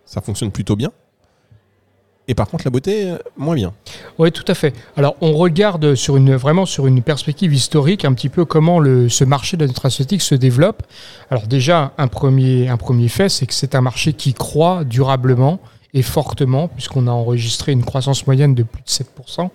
ça 0.05 0.21
fonctionne 0.21 0.51
plutôt 0.51 0.75
bien. 0.75 0.91
Et 2.29 2.35
par 2.35 2.47
contre, 2.47 2.63
la 2.63 2.71
beauté, 2.71 3.09
euh, 3.09 3.17
moins 3.35 3.55
bien. 3.55 3.73
Oui, 4.17 4.31
tout 4.31 4.45
à 4.47 4.53
fait. 4.53 4.73
Alors, 4.95 5.15
on 5.19 5.33
regarde 5.33 5.95
sur 5.95 6.15
une, 6.15 6.35
vraiment 6.35 6.65
sur 6.65 6.87
une 6.87 7.01
perspective 7.01 7.53
historique 7.53 8.05
un 8.05 8.13
petit 8.13 8.29
peu 8.29 8.45
comment 8.45 8.79
le, 8.79 9.09
ce 9.09 9.25
marché 9.25 9.57
de 9.57 9.63
la 9.63 9.67
nutraceutique 9.67 10.21
se 10.21 10.35
développe. 10.35 10.83
Alors 11.29 11.47
déjà, 11.47 11.91
un 11.97 12.07
premier, 12.07 12.69
un 12.69 12.77
premier 12.77 13.09
fait, 13.09 13.27
c'est 13.27 13.45
que 13.45 13.53
c'est 13.53 13.75
un 13.75 13.81
marché 13.81 14.13
qui 14.13 14.33
croît 14.33 14.85
durablement 14.85 15.59
et 15.95 16.01
fortement, 16.01 16.67
puisqu'on 16.67 17.05
a 17.05 17.11
enregistré 17.11 17.71
une 17.71 17.83
croissance 17.83 18.25
moyenne 18.25 18.55
de 18.55 18.63
plus 18.63 18.81
de 18.81 18.89
7%. 18.89 19.49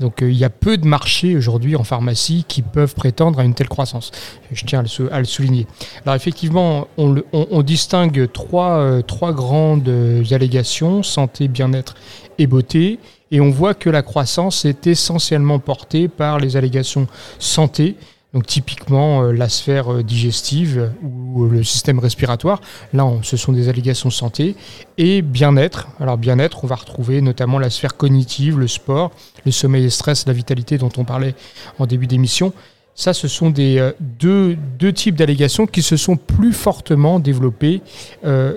Donc 0.00 0.22
euh, 0.22 0.30
il 0.30 0.36
y 0.36 0.44
a 0.44 0.50
peu 0.50 0.76
de 0.76 0.86
marchés 0.86 1.34
aujourd'hui 1.34 1.76
en 1.76 1.84
pharmacie 1.84 2.44
qui 2.46 2.60
peuvent 2.60 2.94
prétendre 2.94 3.38
à 3.40 3.44
une 3.44 3.54
telle 3.54 3.68
croissance. 3.68 4.10
Je 4.52 4.64
tiens 4.66 4.84
à 5.10 5.18
le, 5.18 5.24
souligner. 5.24 5.66
Alors 6.04 6.14
effectivement, 6.14 6.88
on, 6.98 7.62
distingue 7.62 8.30
trois, 8.32 8.78
euh, 8.78 9.02
grandes 9.32 9.88
euh, 9.88 10.22
allégations, 10.30 11.02
santé, 11.02 11.48
bien-être 11.48 11.94
et 12.38 12.46
beauté. 12.46 12.98
Et 13.30 13.40
on 13.40 13.50
voit 13.50 13.74
que 13.74 13.90
la 13.90 14.02
croissance 14.02 14.64
est 14.64 14.86
essentiellement 14.86 15.58
portée 15.58 16.08
par 16.08 16.38
les 16.38 16.56
allégations 16.56 17.06
santé, 17.38 17.96
donc 18.34 18.46
typiquement 18.46 19.22
euh, 19.22 19.32
la 19.32 19.48
sphère 19.48 19.92
euh, 19.92 20.02
digestive 20.02 20.78
euh, 20.78 20.88
ou 21.06 21.46
le 21.46 21.64
système 21.64 21.98
respiratoire. 21.98 22.60
Là, 22.92 23.06
on- 23.06 23.22
ce 23.22 23.36
sont 23.36 23.52
des 23.52 23.68
allégations 23.68 24.10
santé 24.10 24.54
et 24.98 25.22
bien-être. 25.22 25.88
Alors 25.98 26.18
bien-être, 26.18 26.62
on 26.64 26.66
va 26.66 26.76
retrouver 26.76 27.20
notamment 27.22 27.58
la 27.58 27.70
sphère 27.70 27.96
cognitive, 27.96 28.58
le 28.58 28.68
sport, 28.68 29.12
le 29.46 29.52
sommeil 29.52 29.84
et 29.84 29.90
stress, 29.90 30.26
la 30.26 30.32
vitalité 30.34 30.76
dont 30.78 30.90
on 30.98 31.04
parlait 31.04 31.34
en 31.78 31.86
début 31.86 32.06
d'émission. 32.06 32.52
Ça, 32.94 33.14
ce 33.14 33.28
sont 33.28 33.50
des, 33.50 33.92
deux, 34.00 34.56
types 34.92 35.14
d'allégations 35.14 35.66
qui 35.66 35.82
se 35.82 35.96
sont 35.96 36.16
plus 36.16 36.52
fortement 36.52 37.20
développées 37.20 37.80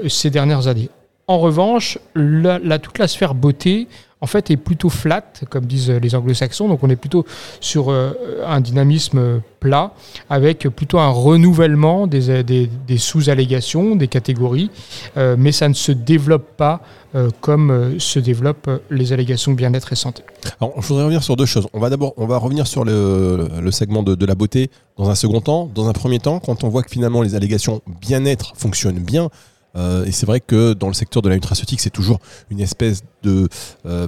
ces 0.08 0.32
dernières 0.32 0.68
années. 0.68 0.90
En 1.28 1.38
revanche, 1.38 2.00
la- 2.16 2.80
toute 2.80 2.98
la 2.98 3.08
sphère 3.08 3.36
beauté, 3.36 3.88
en 4.22 4.28
fait, 4.28 4.52
est 4.52 4.58
plutôt 4.58 4.90
flat, 4.90 5.26
comme 5.50 5.66
disent 5.66 5.90
les 5.90 6.16
anglo-saxons. 6.16 6.68
Donc, 6.68 6.84
on 6.84 6.90
est 6.90 6.96
plutôt 6.96 7.26
sur 7.60 7.90
euh, 7.90 8.14
un 8.46 8.62
dynamisme 8.62 9.42
plat, 9.60 9.94
avec 10.30 10.68
plutôt 10.70 11.00
un 11.00 11.10
renouvellement 11.10 12.08
des, 12.08 12.44
des 12.44 12.98
sous-allégations, 12.98 13.96
des 13.96 14.08
catégories, 14.08 14.70
euh, 15.18 15.36
mais 15.38 15.52
ça 15.52 15.68
ne 15.68 15.74
se 15.74 15.92
développe 15.92 16.56
pas 16.56 16.82
euh, 17.14 17.30
comme 17.42 17.72
euh, 17.72 18.00
se 18.00 18.20
développent 18.20 18.70
euh, 18.70 18.78
les 18.90 19.12
allégations 19.12 19.52
bien-être 19.52 19.92
et 19.92 19.98
santé. 19.98 20.24
Alors, 20.62 20.82
je 20.82 20.88
voudrais 20.88 21.04
revenir 21.04 21.22
sur 21.22 21.36
deux 21.36 21.46
choses. 21.46 21.68
On 21.74 21.80
va 21.82 21.90
d'abord, 21.90 22.14
revenir 22.16 22.68
sur 22.68 22.86
le, 22.86 23.70
segment 23.72 24.02
de 24.02 24.26
la 24.26 24.34
beauté 24.34 24.72
dans 24.98 25.10
un 25.10 25.16
second 25.16 25.42
temps. 25.42 25.70
Dans 25.76 25.90
un 25.90 25.94
premier 25.94 26.20
temps, 26.20 26.40
quand 26.40 26.64
on 26.64 26.70
voit 26.70 26.84
que 26.84 26.90
finalement 26.90 27.22
les 27.22 27.36
allégations 27.36 27.82
bien-être 28.00 28.54
fonctionnent 28.56 29.00
bien, 29.00 29.30
euh, 29.76 30.06
et 30.06 30.12
c'est 30.12 30.26
vrai 30.26 30.40
que 30.40 30.74
dans 30.74 30.88
le 30.88 30.94
secteur 30.94 31.22
de 31.22 31.30
la 31.30 31.36
nutraceutique, 31.36 31.82
c'est 31.82 31.90
toujours 31.90 32.20
une 32.50 32.60
espèce 32.60 33.04
de, 33.24 33.48
euh, 33.86 34.08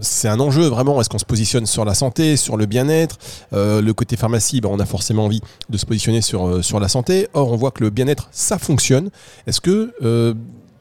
c'est 0.00 0.28
un 0.28 0.40
enjeu 0.40 0.66
vraiment. 0.66 1.00
Est-ce 1.00 1.08
qu'on 1.08 1.18
se 1.18 1.24
positionne 1.24 1.66
sur 1.66 1.84
la 1.84 1.94
santé, 1.94 2.36
sur 2.36 2.56
le 2.56 2.66
bien-être? 2.66 3.16
Euh, 3.52 3.80
Le 3.80 3.94
côté 3.94 4.16
pharmacie, 4.16 4.60
ben, 4.60 4.68
on 4.70 4.78
a 4.78 4.86
forcément 4.86 5.24
envie 5.24 5.40
de 5.68 5.78
se 5.78 5.86
positionner 5.86 6.20
sur, 6.20 6.80
la 6.80 6.88
santé. 6.88 7.28
Or, 7.32 7.52
on 7.52 7.56
voit 7.56 7.70
que 7.70 7.82
le 7.82 7.90
bien-être, 7.90 8.28
ça 8.30 8.58
fonctionne. 8.58 9.10
Est-ce 9.46 9.60
que, 9.60 10.34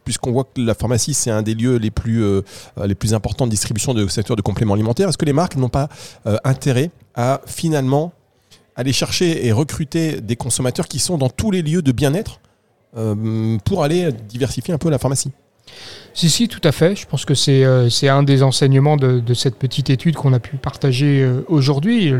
puisqu'on 0.03 0.31
voit 0.31 0.43
que 0.43 0.61
la 0.61 0.73
pharmacie, 0.73 1.13
c'est 1.13 1.31
un 1.31 1.43
des 1.43 1.53
lieux 1.55 1.77
les 1.77 1.91
plus, 1.91 2.43
importants 3.13 3.45
de 3.45 3.51
distribution 3.51 3.93
de 3.93 4.05
secteur 4.07 4.35
de 4.35 4.41
compléments 4.41 4.73
alimentaires, 4.73 5.07
est-ce 5.07 5.17
que 5.17 5.25
les 5.25 5.33
marques 5.33 5.55
n'ont 5.55 5.69
pas 5.69 5.87
intérêt 6.43 6.91
à 7.15 7.39
finalement 7.45 8.11
aller 8.75 8.91
chercher 8.91 9.45
et 9.45 9.53
recruter 9.53 10.19
des 10.19 10.35
consommateurs 10.35 10.89
qui 10.89 10.99
sont 10.99 11.17
dans 11.17 11.29
tous 11.29 11.51
les 11.51 11.61
lieux 11.61 11.81
de 11.81 11.93
bien-être? 11.93 12.41
Pour 13.65 13.83
aller 13.83 14.09
diversifier 14.27 14.73
un 14.73 14.77
peu 14.77 14.89
la 14.89 14.97
pharmacie 14.97 15.31
Si, 16.13 16.29
si, 16.29 16.47
tout 16.47 16.61
à 16.63 16.71
fait. 16.71 16.95
Je 16.95 17.05
pense 17.05 17.25
que 17.25 17.33
c'est 17.33 17.65
euh, 17.65 17.89
un 18.03 18.23
des 18.23 18.41
enseignements 18.41 18.95
de, 18.95 19.33
cette 19.33 19.55
petite 19.55 19.89
étude 19.89 20.15
qu'on 20.15 20.31
a 20.33 20.39
pu 20.39 20.55
partager 20.55 21.21
euh, 21.21 21.41
aujourd'hui. 21.49 22.13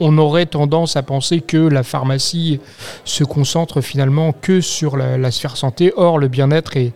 On, 0.00 0.18
aurait 0.18 0.46
tendance 0.46 0.96
à 0.96 1.02
penser 1.02 1.40
que 1.40 1.58
la 1.58 1.82
pharmacie 1.82 2.60
se 3.04 3.24
concentre 3.24 3.80
finalement 3.80 4.32
que 4.32 4.60
sur 4.60 4.96
la, 4.96 5.30
sphère 5.30 5.56
santé. 5.56 5.92
Or, 5.96 6.18
le 6.18 6.28
bien-être 6.28 6.76
est, 6.76 6.92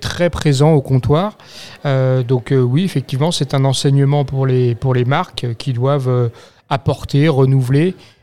très 0.00 0.30
présent 0.30 0.72
au 0.72 0.80
comptoir. 0.80 1.36
Euh, 1.84 2.22
donc 2.22 2.52
euh, 2.52 2.60
oui, 2.60 2.84
effectivement, 2.84 3.32
c'est 3.32 3.54
un 3.54 3.64
enseignement 3.64 4.24
pour 4.24 4.46
les, 4.46 4.74
pour 4.74 4.94
les 4.94 5.04
marques 5.04 5.46
qui 5.58 5.72
doivent 5.72 6.08
euh, 6.08 6.28
apporter, 6.70 7.28
renouveler 7.28 7.94
euh, 7.94 8.13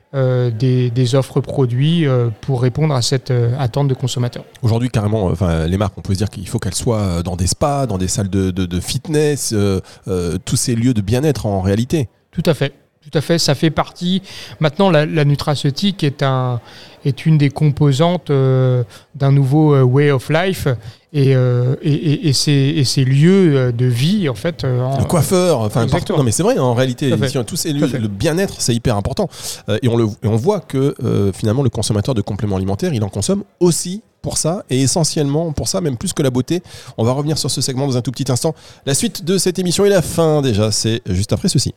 des, 0.52 0.90
des 0.90 1.16
offres 1.16 1.40
produits 1.42 2.06
euh, 2.06 2.30
pour 2.42 2.62
répondre 2.62 2.94
à 2.94 3.02
cette 3.02 3.32
euh, 3.32 3.56
attente 3.58 3.88
de 3.88 3.94
consommateurs. 3.94 4.44
Aujourd'hui, 4.62 4.90
carrément, 4.90 5.30
euh, 5.30 5.32
enfin, 5.32 5.68
les 5.68 5.78
marques, 5.78 5.94
on 5.98 6.02
peut 6.02 6.14
se 6.14 6.18
dire 6.18 6.30
qu'il 6.30 6.48
faut 6.48 6.60
qu'elles 6.60 6.76
soient 6.76 7.00
euh, 7.00 7.24
dans 7.24 7.36
des 7.38 7.48
spas, 7.48 7.86
dans 7.88 7.98
des 7.98 8.08
salles 8.10 8.30
de, 8.30 8.52
de- 8.52 8.66
de 8.66 8.80
fitness, 8.80 9.52
euh, 9.54 9.80
euh, 10.08 10.38
tous 10.44 10.58
ces 10.58 10.76
lieux 10.76 10.94
de 10.94 11.02
bien-être 11.02 11.46
en 11.46 11.62
réalité. 11.62 12.10
Tout 12.32 12.44
à 12.46 12.54
fait. 12.54 12.74
Tout 13.10 13.18
à 13.18 13.22
fait, 13.22 13.40
ça 13.40 13.56
fait 13.56 13.72
partie. 13.72 14.22
Maintenant, 14.60 14.90
la, 14.92 15.06
la 15.08 15.26
nutraceutique 15.26 16.04
est, 16.04 16.22
un, 16.22 16.60
est 17.04 17.26
une 17.26 17.38
des 17.40 17.50
composantes 17.50 18.30
euh, 18.30 18.84
d'un 19.16 19.32
nouveau 19.32 19.74
euh, 19.74 19.82
way 19.82 20.12
of 20.12 20.30
life 20.30 20.68
et, 21.12 21.36
euh, 21.36 21.76
et, 21.82 21.92
et- 21.94 22.28
et 22.30 22.34
ces, 22.34 22.52
et 22.52 22.84
ces 22.84 23.04
lieux 23.04 23.56
euh, 23.58 23.72
de 23.72 23.86
vie, 23.86 24.30
en 24.30 24.36
fait. 24.36 24.64
en- 24.66 25.00
Le 25.00 25.06
coiffeur, 25.06 25.62
enfin, 25.62 25.88
partout. 25.88 26.16
Non, 26.16 26.24
mais 26.24 26.32
c'est 26.32 26.44
vrai, 26.44 26.60
en 26.60 26.76
réalité, 26.76 27.10
Tout 27.10 27.44
tous 27.44 27.56
ces 27.56 27.74
lieux, 27.74 27.88
le 27.88 28.08
bien-être, 28.08 28.56
c'est 28.62 28.76
hyper 28.76 28.96
important. 28.96 29.28
Euh, 29.68 29.80
et, 29.82 29.88
on 29.88 29.98
le, 29.98 30.06
et 30.06 30.28
on 30.28 30.36
voit 30.36 30.60
que 30.60 30.96
finalement, 31.34 31.64
le 31.64 31.70
consommateur 31.70 32.14
de 32.14 32.22
compléments 32.22 32.56
alimentaires, 32.58 32.94
il 32.94 33.04
en 33.04 33.10
consomme 33.10 33.44
aussi 33.60 34.04
pour 34.22 34.38
ça 34.38 34.64
et 34.70 34.80
essentiellement 34.80 35.52
pour 35.54 35.68
ça, 35.68 35.82
même 35.82 35.98
plus 35.98 36.14
que 36.14 36.22
la 36.22 36.30
beauté. 36.30 36.62
On 37.00 37.04
va 37.04 37.14
revenir 37.14 37.40
sur 37.40 37.50
ce 37.50 37.62
segment 37.62 37.88
dans 37.88 37.98
un 37.98 38.02
tout 38.02 38.12
petit 38.12 38.32
instant. 38.32 38.54
La 38.86 38.94
suite 38.94 39.26
de 39.26 39.40
cette 39.40 39.58
émission 39.58 39.86
et 39.86 39.90
la 39.90 40.04
fin 40.04 40.44
déjà, 40.44 40.72
c'est 40.72 41.02
juste 41.10 41.34
après 41.34 41.50
ceci. 41.50 41.74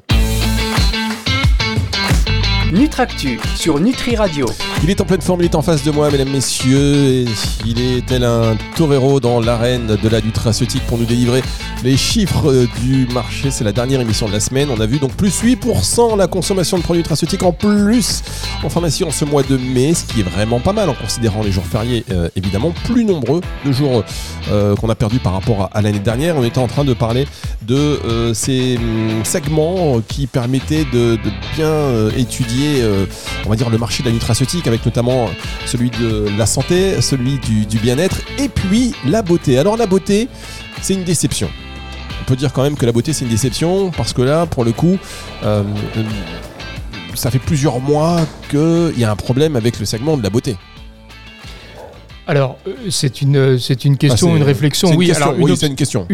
Nutractu 2.75 3.39
sur 3.55 3.79
Nutri 3.79 4.17
Radio. 4.17 4.47
Il 4.83 4.91
est 4.91 5.01
en 5.01 5.05
pleine 5.05 5.21
forme, 5.21 5.41
il 5.43 5.45
est 5.45 5.55
en 5.55 5.63
face 5.63 5.85
de 5.85 5.93
moi, 5.93 6.11
mesdames, 6.11 6.31
messieurs. 6.31 7.05
Et 7.05 7.25
il 7.65 7.81
est 7.81 8.05
tel 8.05 8.25
un 8.25 8.57
torero 8.75 9.21
dans 9.21 9.41
l'arène 9.41 9.87
de 9.87 10.09
la 10.09 10.21
nutraceutique 10.21 10.83
pour 10.89 10.99
nous 10.99 11.05
délivrer 11.05 11.41
les 11.85 11.97
chiffres 11.97 12.51
euh, 12.51 12.67
du 12.83 13.07
marché. 13.13 13.53
C'est 13.53 13.63
la 13.63 13.71
dernière 13.71 14.01
émission 14.01 14.27
de 14.27 14.33
la 14.33 14.41
semaine. 14.41 14.71
On 14.77 14.81
a 14.81 14.87
vu 14.87 14.99
donc 14.99 15.13
plus 15.13 15.41
8% 15.45 16.17
la 16.19 16.27
consommation 16.27 16.77
de 16.77 16.83
produits 16.83 17.03
nutraceutiques 17.03 17.45
en 17.45 17.53
plus 17.53 18.23
en 18.65 18.69
pharmacie 18.69 19.05
en 19.05 19.13
ce 19.13 19.25
mois 19.25 19.45
de 19.45 19.57
mai, 19.57 19.95
ce 19.95 20.05
qui 20.05 20.21
est 20.21 20.25
vraiment 20.25 20.59
pas 20.59 20.73
mal 20.73 20.89
en 20.89 20.95
considérant 20.95 21.43
les 21.45 21.53
jours 21.53 21.65
fériés, 21.65 22.05
euh, 22.11 22.29
évidemment, 22.35 22.73
plus 22.87 23.05
nombreux 23.05 23.41
de 23.65 23.71
jours 23.71 24.03
euh, 24.51 24.75
qu'on 24.75 24.89
a 24.89 24.95
perdu 24.97 25.21
par 25.21 25.35
rapport 25.35 25.71
à, 25.73 25.81
l'année 25.81 26.01
dernière. 26.01 26.37
On 26.37 26.45
était 26.45 26.59
en 26.59 26.67
train 26.67 26.85
de 26.85 26.95
parler 26.95 27.29
de 27.63 28.33
ces 28.35 28.77
hum, 28.79 29.25
segments 29.25 30.01
qui 30.09 30.27
permettaient 30.27 30.87
de 30.93 31.19
bien 31.55 32.09
étudier 32.17 32.64
euh, 32.83 33.07
on 33.47 33.51
va 33.51 33.57
dire, 33.57 33.71
le 33.71 33.79
marché 33.79 34.03
de 34.03 34.09
la 34.09 34.15
nutraceutique, 34.15 34.67
avec 34.67 34.85
notamment 34.85 35.29
celui 35.67 35.91
de 35.91 36.27
la 36.37 36.47
santé, 36.47 37.01
celui 37.01 37.39
du, 37.39 37.79
bien-être, 37.79 38.19
et 38.39 38.49
puis 38.49 38.95
la 39.07 39.23
beauté. 39.23 39.59
Alors 39.59 39.77
la 39.77 39.87
beauté, 39.87 40.29
c'est 40.81 40.95
une 40.95 41.05
déception. 41.05 41.49
On 42.23 42.25
peut 42.25 42.37
dire 42.37 42.53
quand 42.53 42.63
même 42.63 42.77
que 42.77 42.87
la 42.87 42.93
beauté, 42.93 43.13
c'est 43.13 43.25
une 43.25 43.31
déception, 43.31 43.91
parce 43.91 44.13
que 44.13 44.23
là, 44.23 44.47
pour 44.47 44.65
le 44.65 44.73
coup, 44.73 44.99
euh, 45.45 45.63
ça 47.15 47.31
fait 47.31 47.39
plusieurs 47.39 47.81
mois 47.81 48.21
qu'il 48.51 48.99
y 48.99 49.05
a 49.05 49.11
un 49.11 49.17
problème 49.17 49.57
avec 49.57 49.79
le 49.79 49.87
segment 49.87 50.17
de 50.17 50.23
la 50.23 50.31
beauté. 50.31 50.57
Alors, 52.27 52.57
euh, 52.67 52.73
c'est 52.91 53.21
une, 53.21 53.59
c'est 53.59 53.85
une 53.85 53.99
question, 53.99 54.33
ah, 54.33 54.37
une 54.37 54.43
réflexion. 54.43 54.95
oui, 54.95 55.13
alors, 55.13 55.35
oui, 55.39 55.55
c'est 55.57 55.67
une 55.67 55.75
question. 55.75 56.07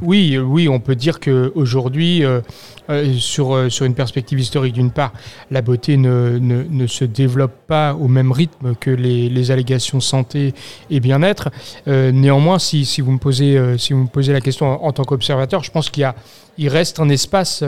oui, 0.00 0.38
oui, 0.38 0.68
on 0.68 0.80
peut 0.80 0.94
dire 0.94 1.20
qu'aujourd'hui, 1.20 2.24
euh, 2.24 2.40
euh, 2.88 3.12
sur, 3.18 3.70
sur 3.70 3.84
une 3.84 3.94
perspective 3.94 4.40
historique, 4.40 4.72
d'une 4.72 4.90
part, 4.90 5.12
la 5.50 5.60
beauté 5.60 5.96
ne, 5.96 6.38
ne, 6.38 6.86
se 6.86 7.04
développe 7.04 7.52
pas 7.66 7.94
au 7.94 8.08
même 8.08 8.32
rythme 8.32 8.74
que 8.74 8.90
les, 8.90 9.28
les 9.28 9.50
allégations 9.50 10.00
santé 10.00 10.54
et 10.90 11.00
bien-être. 11.00 11.50
néanmoins, 11.86 12.58
si, 12.58 12.84
si, 12.84 13.00
vous 13.00 13.12
me 13.12 13.18
posez, 13.18 13.60
si 13.78 13.92
vous 13.92 14.00
me 14.00 14.08
posez 14.08 14.32
la 14.32 14.40
question 14.40 14.84
en, 14.84 14.92
tant 14.92 15.04
qu'observateur, 15.04 15.62
je 15.62 15.70
pense 15.70 15.90
qu'il 15.90 16.02
y 16.02 16.04
a, 16.04 16.14
il 16.58 16.68
reste 16.68 16.98
un 16.98 17.08
espace 17.08 17.62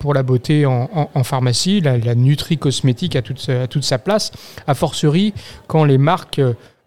pour 0.00 0.14
la 0.14 0.22
beauté 0.24 0.66
en, 0.66 0.90
en, 1.14 1.24
pharmacie. 1.24 1.80
La, 1.80 1.96
la 1.96 2.14
nutri-cosmétique 2.14 3.14
a 3.16 3.22
toute, 3.22 3.48
a 3.48 3.66
toute 3.68 3.84
sa 3.84 3.98
place, 3.98 4.32
a 4.66 4.74
fortiori 4.74 5.32
quand 5.68 5.84
les 5.84 5.98
marques 5.98 6.40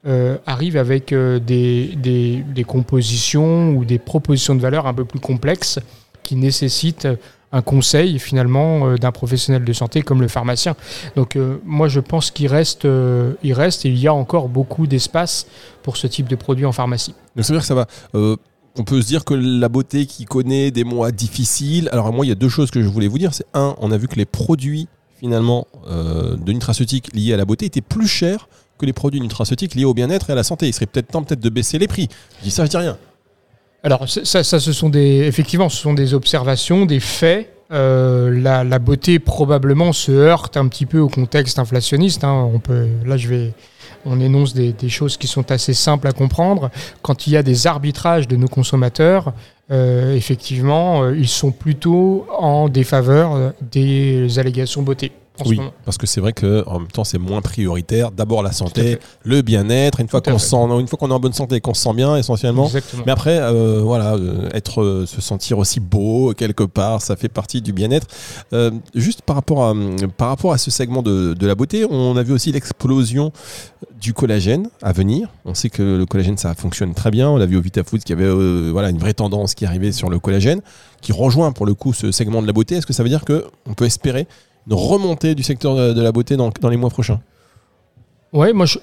euh, 0.08 0.40
arrive 0.48 0.78
avec 0.78 1.14
euh, 1.14 1.38
des, 1.38 1.96
des, 1.96 2.64
compositions 2.64 3.76
ou 3.76 3.86
des 3.86 4.00
propositions 4.00 4.56
de 4.56 4.60
valeur 4.60 4.88
un 4.88 4.96
peu 4.96 5.06
plus 5.06 5.20
complexes 5.20 5.78
qui 6.24 6.36
nécessitent 6.36 7.08
un 7.52 7.62
conseil 7.62 8.18
finalement 8.18 8.88
euh, 8.88 8.96
d'un 8.96 9.12
professionnel 9.12 9.64
de 9.64 9.74
santé 9.74 10.02
comme 10.02 10.20
le 10.20 10.28
pharmacien. 10.28 10.76
Donc 11.16 11.38
moi 11.64 11.88
je 11.88 12.00
pense 12.00 12.32
qu'il 12.32 12.48
reste, 12.48 12.88
il 13.44 13.54
reste 13.54 13.86
et 13.86 13.90
il 13.90 14.00
y 14.00 14.08
a 14.08 14.14
encore 14.14 14.50
beaucoup 14.50 14.88
d'espace 14.88 15.46
pour 15.84 15.98
ce 15.98 16.08
type 16.08 16.28
de 16.28 16.36
produit 16.36 16.66
en 16.66 16.72
pharmacie. 16.72 17.14
Donc 17.36 17.46
ça 17.46 17.54
veut 17.54 17.60
dire 17.60 17.62
que 17.62 17.68
ça 17.68 17.76
va 17.76 17.88
on 18.78 18.84
peut 18.84 19.02
se 19.04 19.08
dire 19.08 19.24
que 19.24 19.36
la 19.36 19.70
beauté 19.70 20.08
qui 20.08 20.26
connaît 20.26 20.72
des 20.72 20.86
mois 20.86 21.12
difficiles. 21.12 21.90
Alors 21.92 22.12
moi, 22.12 22.26
il 22.26 22.30
y 22.30 22.32
a 22.32 22.36
deux 22.36 22.50
choses 22.50 22.72
que 22.72 22.82
je 22.82 22.88
voulais 22.88 23.10
vous 23.10 23.20
dire. 23.20 23.34
C'est 23.34 23.46
un, 23.54 23.76
on 23.80 23.92
a 23.92 23.98
vu 23.98 24.08
que 24.08 24.16
les 24.16 24.26
produits 24.26 24.88
finalement 25.20 25.68
de 25.88 26.52
nutraceutiques 26.52 27.14
liés 27.14 27.34
à 27.34 27.38
la 27.38 27.46
beauté 27.46 27.66
étaient 27.66 27.82
plus 27.82 28.08
chers 28.08 28.48
que 28.82 28.86
les 28.86 28.94
produits 28.94 29.22
nutraceutiques 29.22 29.76
liés 29.76 29.86
au 29.86 29.94
bien-être 29.94 30.30
et 30.30 30.34
à 30.34 30.36
la 30.36 30.44
santé. 30.44 30.68
Il 30.68 30.74
serait 30.74 30.88
peut-être 30.88 31.08
temps 31.08 31.24
peut-être 31.24 31.40
de 31.40 31.50
baisser 31.50 31.78
les 31.78 31.88
prix. 31.88 32.10
Je 32.40 32.44
dis 32.46 32.52
ça, 32.52 32.66
je 32.66 32.72
dis 32.72 32.78
rien. 32.78 32.98
Alors 33.84 34.08
ça, 34.08 34.44
ce 34.44 34.74
sont 34.74 34.90
des, 34.90 35.20
effectivement, 35.28 35.70
ce 35.70 35.78
sont 35.78 35.94
des 35.94 36.14
observations, 36.14 36.86
des 36.86 37.00
faits. 37.00 37.54
Euh, 37.72 38.30
la, 38.42 38.80
beauté 38.80 39.18
probablement 39.20 39.94
se 39.94 40.12
heurte 40.12 40.58
un 40.58 40.68
petit 40.68 40.86
peu 40.86 41.00
au 41.00 41.08
contexte 41.08 41.58
inflationniste. 41.58 42.24
Hein. 42.24 42.50
On 42.54 42.60
peut, 42.60 42.88
là, 43.06 43.16
je 43.16 43.30
vais, 43.30 43.54
on 44.06 44.20
énonce 44.20 44.54
des, 44.54 44.90
choses 44.90 45.16
qui 45.16 45.28
sont 45.28 45.52
assez 45.52 45.74
simples 45.74 46.08
à 46.08 46.12
comprendre. 46.12 46.70
Quand 47.02 47.28
il 47.28 47.34
y 47.34 47.38
a 47.38 47.44
des 47.44 47.68
arbitrages 47.68 48.28
de 48.28 48.36
nos 48.36 48.50
consommateurs, 48.50 49.34
euh, 49.72 50.16
effectivement, 50.16 51.04
euh, 51.04 51.18
ils 51.18 51.30
sont 51.30 51.52
plutôt 51.52 52.28
en 52.38 52.68
défaveur 52.68 53.54
des 53.62 54.38
allégations 54.38 54.82
beauté 54.82 55.14
oui, 55.46 55.60
parce 55.86 55.98
que 55.98 56.08
c'est 56.08 56.22
vrai 56.22 56.34
que 56.34 56.64
en 56.68 56.80
même 56.80 56.92
temps 56.92 57.04
c'est 57.04 57.18
moins 57.18 57.42
prioritaire. 57.42 58.12
D'abord 58.12 58.44
la 58.44 58.52
santé, 58.52 59.00
le 59.24 59.42
bien-être. 59.42 60.00
Une 60.00 60.08
fois 60.08 60.22
qu'on 60.22 60.38
sent, 60.38 60.56
une 60.56 60.88
fois 60.88 60.98
qu'on 60.98 61.10
est 61.10 61.14
en 61.14 61.20
bonne 61.20 61.34
santé 61.34 61.56
et 61.56 61.62
qu'on 61.62 61.74
se 61.74 61.84
sent 61.84 61.94
bien 61.94 62.16
essentiellement. 62.18 62.70
Mais 63.06 63.12
après, 63.12 63.40
euh, 63.40 63.82
voilà, 63.84 64.14
euh, 64.14 64.50
être, 64.54 64.82
euh, 64.82 65.06
se 65.06 65.22
sentir 65.22 65.58
aussi 65.58 65.80
beau 65.80 66.34
quelque 66.34 66.64
part, 66.64 67.02
ça 67.02 67.16
fait 67.16 67.30
partie 67.30 67.62
du 67.62 67.74
bien-être. 67.74 68.08
juste 68.96 69.22
par 69.22 69.36
rapport 69.36 69.66
à 69.66 69.74
par 70.18 70.30
rapport 70.30 70.54
à 70.54 70.58
ce 70.58 70.72
segment 70.72 71.02
de, 71.02 71.34
de 71.34 71.48
la 71.48 71.56
beauté, 71.56 71.86
on 71.90 72.18
a 72.18 72.24
vu 72.24 72.34
aussi 72.34 72.52
l'explosion 72.52 73.32
du 74.00 74.14
collagène 74.14 74.70
à 74.82 74.94
venir. 74.94 75.30
On 75.46 75.54
sait 75.54 75.70
que 75.70 75.84
le 75.98 76.06
collagène 76.06 76.38
ça 76.38 76.54
fonctionne 76.56 76.94
très 76.94 77.12
bien. 77.12 77.30
On 77.30 77.38
l'a 77.38 77.46
vu 77.46 77.58
au 77.58 77.62
VitaFoods 77.62 78.00
qui 78.00 78.14
avait 78.14 78.30
voilà 78.72 78.90
une 78.90 78.98
vraie 78.98 79.14
tendance 79.14 79.56
qui 79.56 79.66
arrivait 79.66 79.92
sur 79.92 80.10
le 80.10 80.20
collagène, 80.20 80.62
qui 81.02 81.12
rejoint 81.12 81.52
pour 81.52 81.66
le 81.66 81.74
coup 81.74 81.94
ce 81.94 82.12
segment 82.12 82.42
de 82.42 82.48
la 82.48 82.54
beauté. 82.54 82.76
Est-ce 82.76 82.88
que 82.88 82.94
ça 82.94 83.04
veut 83.04 83.10
dire 83.10 83.26
que 83.26 83.46
on 83.68 83.74
peut 83.74 83.86
espérer 83.86 84.28
une 84.68 84.74
remontée 84.74 85.36
du 85.36 85.44
secteur 85.44 85.76
de, 85.76 86.02
la 86.02 86.12
beauté 86.12 86.38
dans, 86.38 86.52
les 86.70 86.78
mois 86.78 86.90
prochains? 86.90 87.20
Oui, 88.34 88.54
moi, 88.54 88.66
je, 88.66 88.78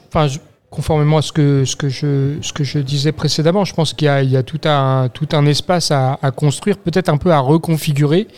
conformément 0.71 1.17
à 1.19 1.23
ce 1.23 1.33
que, 1.33 1.65
ce, 1.65 1.77
que 1.77 1.89
je, 1.89 2.79
disais 2.79 3.13
précédemment, 3.13 3.65
je 3.65 3.75
pense 3.75 3.95
qu'il 3.95 4.07
y, 4.07 4.37
a, 4.37 4.43
tout, 4.43 4.61
un, 4.65 5.47
espace 5.47 5.91
à, 5.91 6.19
construire, 6.37 6.77
peut-être 6.77 7.09
un 7.09 7.17
peu 7.17 7.33
à 7.33 7.39
reconfigurer. 7.39 8.29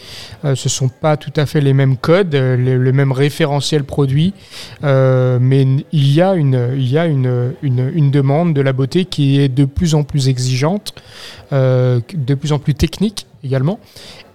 Euh, 0.44 0.54
ce 0.54 0.68
ne 0.68 0.70
sont 0.70 0.88
pas 0.88 1.16
tout 1.16 1.32
à 1.36 1.46
fait 1.46 1.60
les 1.60 1.72
mêmes 1.72 1.96
codes, 1.96 2.34
euh, 2.34 2.56
le, 2.56 2.92
même 2.92 3.10
référentiel 3.10 3.82
produit, 3.82 4.32
euh, 4.84 5.38
mais 5.40 5.66
il 5.92 6.12
y 6.12 6.22
a, 6.22 6.34
une, 6.34 8.10
demande 8.10 8.54
de 8.54 8.60
la 8.60 8.72
beauté 8.72 9.06
qui 9.06 9.40
est 9.40 9.48
de 9.48 9.64
plus 9.64 9.94
en 9.94 10.04
plus 10.04 10.28
exigeante, 10.28 10.94
de 11.50 12.34
plus 12.34 12.52
en 12.52 12.58
plus 12.60 12.74
technique 12.74 13.26
également. 13.42 13.80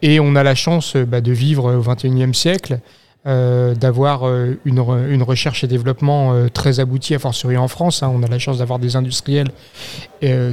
Et 0.02 0.20
on 0.20 0.36
a 0.36 0.44
la 0.44 0.56
chance 0.56 0.98
bah, 0.98 1.22
de 1.22 1.32
vivre 1.32 1.74
au 1.76 1.82
XXIe 1.82 2.34
siècle. 2.34 2.80
Euh, 3.28 3.74
d'avoir 3.74 4.28
euh, 4.28 4.60
une, 4.66 4.78
une, 5.10 5.24
recherche 5.24 5.64
et 5.64 5.68
développement 5.68 6.34
euh, 6.34 6.48
très 6.48 6.80
aboutie, 6.80 7.16
à 7.16 7.20
fortiori 7.20 7.58
en 7.58 7.68
France. 7.68 8.04
Hein. 8.04 8.12
On 8.14 8.22
a 8.22 8.28
la 8.28 8.38
chance 8.38 8.60
d'avoir 8.60 8.78
des 8.78 8.96
industriels 8.96 9.50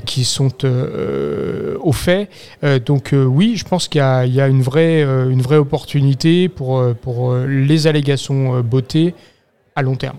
qui 0.07 0.25
sont 0.25 0.51
au 1.83 1.93
fait. 1.93 2.29
donc 2.85 3.15
oui, 3.15 3.57
je 3.57 3.65
pense 3.65 3.89
qu'il 3.89 4.01
y, 4.01 4.31
y 4.31 4.41
a, 4.41 4.49
une, 4.49 4.61
vraie, 4.61 5.01
une 5.01 5.41
vraie 5.41 5.57
opportunité 5.57 6.51
pour, 6.51 6.85
pour 6.97 7.35
les 7.35 7.87
allégations 7.87 8.61
beauté 8.61 9.15
à 9.75 9.81
long 9.81 9.97
terme. 9.97 10.19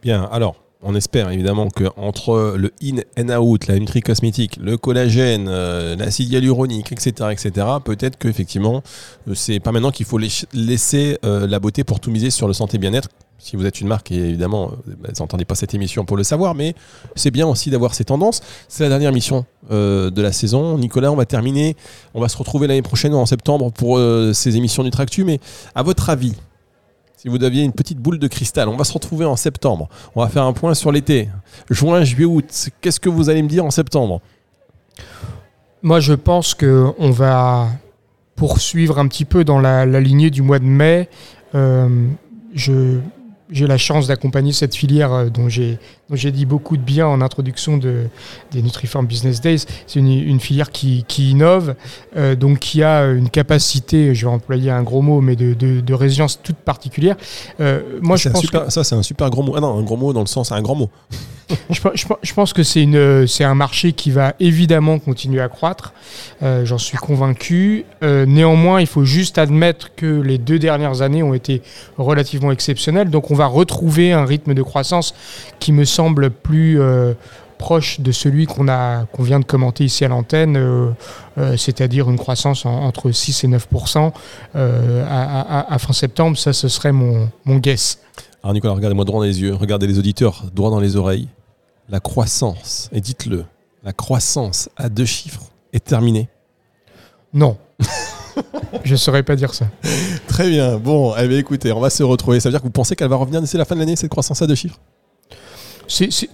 Bien, 0.00 0.28
alors 0.30 0.63
on 0.84 0.94
espère 0.94 1.30
évidemment 1.30 1.68
que 1.68 1.84
entre 1.96 2.54
le 2.56 2.72
in 2.82 2.98
and 3.18 3.36
out, 3.36 3.66
la 3.66 3.78
nutri-cosmétique, 3.78 4.58
le 4.60 4.76
collagène, 4.76 5.46
euh, 5.48 5.96
l'acide 5.96 6.30
hyaluronique, 6.30 6.92
etc., 6.92 7.30
etc., 7.32 7.66
peut-être 7.82 8.18
qu'effectivement, 8.18 8.82
euh, 9.28 9.34
c'est 9.34 9.60
pas 9.60 9.72
maintenant 9.72 9.90
qu'il 9.90 10.06
faut 10.06 10.18
laisser 10.18 11.18
euh, 11.24 11.46
la 11.46 11.58
beauté 11.58 11.84
pour 11.84 12.00
tout 12.00 12.10
miser 12.10 12.30
sur 12.30 12.46
le 12.46 12.52
santé 12.52 12.76
bien-être. 12.78 13.08
Si 13.38 13.56
vous 13.56 13.66
êtes 13.66 13.80
une 13.80 13.88
marque, 13.88 14.12
et 14.12 14.16
évidemment, 14.16 14.72
vous 14.86 14.94
n'entendez 15.18 15.44
pas 15.44 15.54
cette 15.54 15.74
émission 15.74 16.04
pour 16.04 16.16
le 16.16 16.22
savoir, 16.22 16.54
mais 16.54 16.74
c'est 17.14 17.30
bien 17.30 17.46
aussi 17.46 17.70
d'avoir 17.70 17.94
ces 17.94 18.04
tendances. 18.04 18.40
C'est 18.68 18.84
la 18.84 18.88
dernière 18.88 19.12
mission 19.12 19.44
de 19.70 20.22
la 20.22 20.32
saison. 20.32 20.78
Nicolas, 20.78 21.12
on 21.12 21.16
va 21.16 21.26
terminer. 21.26 21.76
On 22.14 22.22
va 22.22 22.28
se 22.28 22.38
retrouver 22.38 22.68
l'année 22.68 22.80
prochaine 22.80 23.12
en 23.12 23.26
septembre 23.26 23.70
pour 23.70 24.00
ces 24.32 24.56
émissions 24.56 24.82
Nutractu. 24.82 25.24
Mais 25.24 25.40
à 25.74 25.82
votre 25.82 26.08
avis, 26.08 26.34
si 27.24 27.30
vous 27.30 27.42
aviez 27.42 27.62
une 27.62 27.72
petite 27.72 27.96
boule 27.96 28.18
de 28.18 28.28
cristal. 28.28 28.68
On 28.68 28.76
va 28.76 28.84
se 28.84 28.92
retrouver 28.92 29.24
en 29.24 29.34
septembre. 29.34 29.88
On 30.14 30.20
va 30.22 30.28
faire 30.28 30.42
un 30.42 30.52
point 30.52 30.74
sur 30.74 30.92
l'été. 30.92 31.30
Juin, 31.70 32.04
juillet, 32.04 32.26
août. 32.26 32.68
Qu'est-ce 32.82 33.00
que 33.00 33.08
vous 33.08 33.30
allez 33.30 33.42
me 33.42 33.48
dire 33.48 33.64
en 33.64 33.70
septembre? 33.70 34.20
Moi, 35.82 36.00
je 36.00 36.12
pense 36.12 36.52
qu'on 36.52 37.10
va 37.10 37.68
poursuivre 38.36 38.98
un 38.98 39.08
petit 39.08 39.24
peu 39.24 39.42
dans 39.42 39.58
la, 39.58 39.86
lignée 39.86 40.28
du 40.28 40.42
mois 40.42 40.58
de 40.58 40.66
mai. 40.66 41.08
Euh, 41.54 42.08
j'ai 42.52 43.00
la 43.66 43.78
chance 43.78 44.06
d'accompagner 44.06 44.52
cette 44.52 44.74
filière 44.74 45.12
euh, 45.14 45.30
dont 45.30 45.48
j'ai 45.48 45.78
j'ai 46.12 46.30
dit 46.32 46.44
beaucoup 46.44 46.76
de 46.76 46.82
bien 46.82 47.06
en 47.06 47.20
introduction 47.20 47.76
de, 47.78 48.04
des 48.52 48.62
Nutriform 48.62 49.06
Business 49.06 49.40
Days. 49.40 49.64
C'est 49.86 49.98
une, 50.00 50.08
une, 50.10 50.40
filière 50.40 50.70
qui, 50.70 51.04
qui 51.08 51.30
innove, 51.30 51.74
euh, 52.16 52.34
donc 52.34 52.58
qui 52.58 52.82
a 52.82 53.06
une 53.06 53.30
capacité, 53.30 54.14
je 54.14 54.26
vais 54.26 54.32
employer 54.32 54.70
un 54.70 54.82
gros 54.82 55.00
mot, 55.02 55.20
mais 55.20 55.36
de, 55.36 55.54
de, 55.54 55.80
de 55.80 55.94
résilience 55.94 56.40
toute 56.42 56.56
particulière. 56.56 57.16
Euh, 57.60 57.80
moi, 58.02 58.16
je 58.16 58.28
pense 58.28 58.40
super, 58.42 58.70
ça 58.70 58.84
c'est 58.84 58.94
un 58.94 59.02
super 59.02 59.30
gros 59.30 59.42
mot. 59.42 59.54
Ah 59.56 59.60
non, 59.60 59.78
un 59.78 59.82
gros 59.82 59.96
mot 59.96 60.12
dans 60.12 60.20
le 60.20 60.26
sens, 60.26 60.52
un 60.52 60.60
grand 60.62 60.74
mot. 60.74 60.90
je, 61.70 61.80
pe- 61.80 61.90
je 61.94 62.06
pe- 62.06 62.14
je 62.22 62.32
pense 62.32 62.52
que 62.54 62.62
c'est 62.62 62.86
c'est 63.26 63.44
un 63.44 63.54
marché 63.54 63.92
qui 63.92 64.10
va 64.10 64.34
évidemment 64.40 64.98
continuer 64.98 65.40
à 65.42 65.48
croître. 65.48 65.92
Euh, 66.42 66.64
J'en 66.64 66.78
suis 66.78 66.96
convaincu. 66.98 67.84
Néanmoins, 68.02 68.80
il 68.80 68.86
faut 68.86 69.04
juste 69.04 69.38
admettre 69.38 69.94
que 69.94 70.20
les 70.20 70.36
deux 70.38 70.58
dernières 70.58 71.00
années 71.02 71.22
ont 71.22 71.32
été 71.34 71.62
relativement 71.98 72.50
exceptionnelles. 72.52 73.08
Donc, 73.10 73.30
on 73.30 73.34
va 73.34 73.46
retrouver 73.46 74.12
un 74.12 74.24
rythme 74.24 74.52
de 74.54 74.62
croissance 74.62 75.14
qui 75.60 75.72
me 75.72 75.84
semble 75.84 75.94
plus 76.12 76.80
euh, 76.80 77.14
proche 77.58 78.00
de 78.00 78.12
celui 78.12 78.46
qu'on 78.46 78.68
a, 78.68 79.04
qu'on 79.06 79.22
vient 79.22 79.40
de 79.40 79.44
commenter 79.44 79.84
ici 79.84 80.04
à 80.04 80.08
l'antenne, 80.08 80.56
euh, 80.56 80.90
euh, 81.38 81.56
c'est-à-dire 81.56 82.10
une 82.10 82.18
croissance 82.18 82.66
en- 82.66 82.82
entre 82.82 83.10
6 83.10 83.44
et 83.44 83.48
9 83.48 83.68
euh, 84.56 85.04
à, 85.08 85.40
à- 85.60 85.74
à 85.74 85.78
fin 85.78 85.92
septembre. 85.92 86.36
Ça, 86.36 86.52
ce 86.52 86.68
serait 86.68 86.92
mon, 86.92 87.30
mon 87.44 87.56
guess. 87.56 87.98
Alors 88.42 88.52
Nicolas, 88.54 88.74
regardez-moi 88.74 89.04
droit 89.06 89.20
dans 89.20 89.26
les 89.26 89.40
yeux, 89.40 89.54
regardez 89.54 89.86
les 89.86 89.98
auditeurs 89.98 90.44
droit 90.54 90.70
dans 90.70 90.80
les 90.80 90.96
oreilles. 90.96 91.28
La 91.88 92.00
croissance, 92.00 92.88
et 92.92 93.00
dites-le, 93.00 93.44
la 93.82 93.92
croissance 93.92 94.68
à 94.76 94.88
deux 94.88 95.04
chiffres 95.04 95.44
est 95.72 95.84
terminée? 95.84 96.28
Non. 97.32 97.56
Je 98.84 98.92
ne 98.92 98.96
saurais 98.96 99.22
pas 99.22 99.36
dire 99.36 99.54
ça. 99.54 99.66
Très 100.26 100.48
bien. 100.48 100.78
Bon, 100.78 101.14
eh 101.18 101.28
bien, 101.28 101.38
écoutez, 101.38 101.72
on 101.72 101.80
va 101.80 101.90
se 101.90 102.02
retrouver. 102.02 102.40
Ça 102.40 102.48
veut 102.48 102.52
dire 102.52 102.60
que 102.60 102.66
vous 102.66 102.70
pensez 102.72 102.96
qu'elle 102.96 103.08
va 103.08 103.16
revenir 103.16 103.40
d'ici 103.40 103.56
la 103.56 103.64
fin 103.64 103.74
de 103.74 103.80
l'année, 103.80 103.96
cette 103.96 104.10
croissance 104.10 104.42
à 104.42 104.46
deux 104.46 104.54
chiffres? 104.54 104.78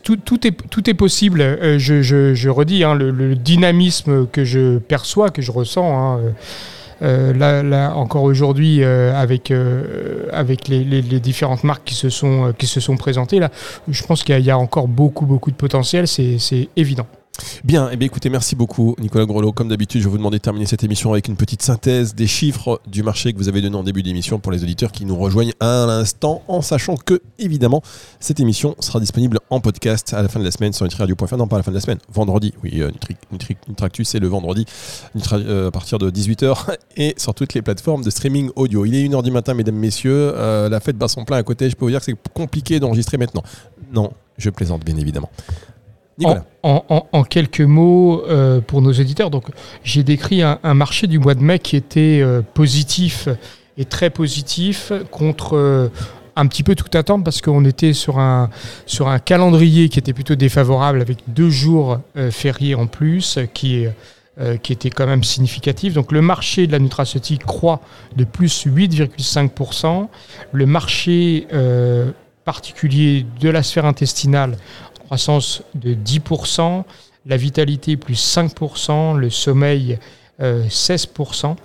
Tout, 0.02 0.16
tout 0.16 0.46
est, 0.90 0.94
possible. 0.94 1.40
Euh, 1.40 1.78
je, 1.78 2.48
redis, 2.48 2.84
hein, 2.84 2.94
le, 2.94 3.34
dynamisme 3.34 4.26
que 4.26 4.44
je 4.44 4.78
perçois, 4.78 5.30
que 5.30 5.42
je 5.42 5.52
ressens, 5.52 5.98
hein, 5.98 6.18
euh, 6.18 7.32
euh, 7.32 7.62
là, 7.62 7.94
encore 7.94 8.24
aujourd'hui, 8.24 8.84
avec, 8.84 9.48
les, 9.48 11.02
différentes 11.20 11.64
marques 11.64 11.84
qui 11.84 11.94
se 11.94 12.08
sont, 12.10 12.96
présentées, 12.98 13.38
là, 13.38 13.50
je 13.88 14.02
pense 14.04 14.22
qu'il 14.22 14.38
y, 14.38 14.42
y 14.42 14.50
a 14.50 14.58
encore 14.58 14.88
beaucoup, 14.88 15.26
beaucoup 15.26 15.50
de 15.50 15.56
potentiel, 15.56 16.06
c'est 16.06 16.68
évident. 16.76 17.06
Bien, 17.64 17.88
eh 17.92 17.96
bien 17.96 18.06
écoutez, 18.06 18.30
merci 18.30 18.56
beaucoup 18.56 18.94
Nicolas 19.00 19.24
Grelot. 19.26 19.52
Comme 19.52 19.68
d'habitude, 19.68 20.00
je 20.00 20.06
vais 20.06 20.10
vous 20.12 20.18
demander 20.18 20.38
de 20.38 20.42
terminer 20.42 20.66
cette 20.66 20.84
émission 20.84 21.12
avec 21.12 21.28
une 21.28 21.36
petite 21.36 21.62
synthèse 21.62 22.14
des 22.14 22.26
chiffres 22.26 22.80
du 22.86 23.02
marché 23.02 23.32
que 23.32 23.38
vous 23.38 23.48
avez 23.48 23.60
donné 23.60 23.76
en 23.76 23.82
début 23.82 24.02
d'émission 24.02 24.38
pour 24.38 24.52
les 24.52 24.62
auditeurs 24.62 24.92
qui 24.92 25.04
nous 25.04 25.16
rejoignent 25.16 25.52
à 25.60 25.84
l'instant, 25.86 26.42
en 26.48 26.62
sachant 26.62 26.96
que, 26.96 27.20
évidemment, 27.38 27.82
cette 28.18 28.40
émission 28.40 28.74
sera 28.80 29.00
disponible 29.00 29.38
en 29.50 29.60
podcast 29.60 30.14
à 30.14 30.22
la 30.22 30.28
fin 30.28 30.38
de 30.40 30.44
la 30.44 30.50
semaine 30.50 30.72
sur 30.72 30.84
nutriradio.fr. 30.84 31.36
Non, 31.36 31.46
pas 31.46 31.56
à 31.56 31.58
la 31.60 31.62
fin 31.62 31.70
de 31.70 31.76
la 31.76 31.80
semaine, 31.80 31.98
vendredi. 32.12 32.52
Oui, 32.62 32.80
euh, 32.80 32.90
Nutri, 32.90 33.16
Nutri- 33.32 33.56
Nutractus, 33.68 34.08
c'est 34.08 34.18
le 34.20 34.28
vendredi 34.28 34.64
euh, 35.32 35.68
à 35.68 35.70
partir 35.70 35.98
de 35.98 36.10
18h 36.10 36.76
et 36.96 37.14
sur 37.16 37.34
toutes 37.34 37.54
les 37.54 37.62
plateformes 37.62 38.02
de 38.02 38.10
streaming 38.10 38.50
audio. 38.56 38.84
Il 38.84 38.94
est 38.94 39.06
1h 39.08 39.22
du 39.22 39.30
matin, 39.30 39.54
mesdames, 39.54 39.76
messieurs. 39.76 40.32
Euh, 40.36 40.68
la 40.68 40.80
fête 40.80 40.96
bat 40.96 41.08
son 41.08 41.24
plein 41.24 41.36
à 41.38 41.42
côté. 41.42 41.70
Je 41.70 41.76
peux 41.76 41.84
vous 41.84 41.90
dire 41.90 42.00
que 42.00 42.06
c'est 42.06 42.16
compliqué 42.34 42.80
d'enregistrer 42.80 43.16
maintenant. 43.16 43.42
Non, 43.92 44.12
je 44.38 44.50
plaisante, 44.50 44.84
bien 44.84 44.96
évidemment. 44.96 45.30
En, 46.62 47.24
quelques 47.24 47.60
mots 47.60 48.22
euh, 48.28 48.60
pour 48.60 48.82
nos 48.82 48.92
auditeurs, 48.92 49.30
donc 49.30 49.46
j'ai 49.82 50.02
décrit 50.02 50.42
un, 50.42 50.74
marché 50.74 51.06
du 51.06 51.18
mois 51.18 51.34
de 51.34 51.42
mai 51.42 51.58
qui 51.58 51.76
était 51.76 52.20
euh, 52.22 52.42
positif 52.42 53.28
et 53.78 53.86
très 53.86 54.10
positif 54.10 54.92
contre 55.10 55.56
euh, 55.56 55.88
un 56.36 56.46
petit 56.46 56.62
peu 56.62 56.74
toute 56.74 56.94
attente 56.94 57.24
parce 57.24 57.40
qu'on 57.40 57.64
était 57.64 57.94
sur 57.94 58.18
un, 58.18 58.50
sur 58.84 59.08
un 59.08 59.18
calendrier 59.18 59.88
qui 59.88 59.98
était 59.98 60.12
plutôt 60.12 60.34
défavorable 60.34 61.00
avec 61.00 61.18
deux 61.28 61.50
jours 61.50 62.00
fériés 62.30 62.74
en 62.74 62.86
plus 62.86 63.38
qui 63.54 63.86
qui 64.62 64.72
était 64.72 64.88
quand 64.88 65.06
même 65.06 65.22
significatif. 65.22 65.92
Donc 65.92 66.12
le 66.12 66.22
marché 66.22 66.66
de 66.66 66.72
la 66.72 66.78
nutraceutique 66.78 67.44
croît 67.44 67.80
de 68.16 68.24
plus 68.24 68.66
8,5%. 68.66 70.08
Le 70.52 70.66
marché 70.66 71.46
particulier 72.44 73.26
de 73.40 73.50
la 73.50 73.62
sphère 73.62 73.84
intestinale 73.84 74.56
croissance 75.10 75.64
de 75.74 75.92
10%, 75.92 76.84
la 77.26 77.36
vitalité 77.36 77.96
plus 77.96 78.14
5%, 78.14 79.16
le 79.16 79.28
sommeil 79.28 79.98
euh, 80.40 80.64
16% 80.68 81.56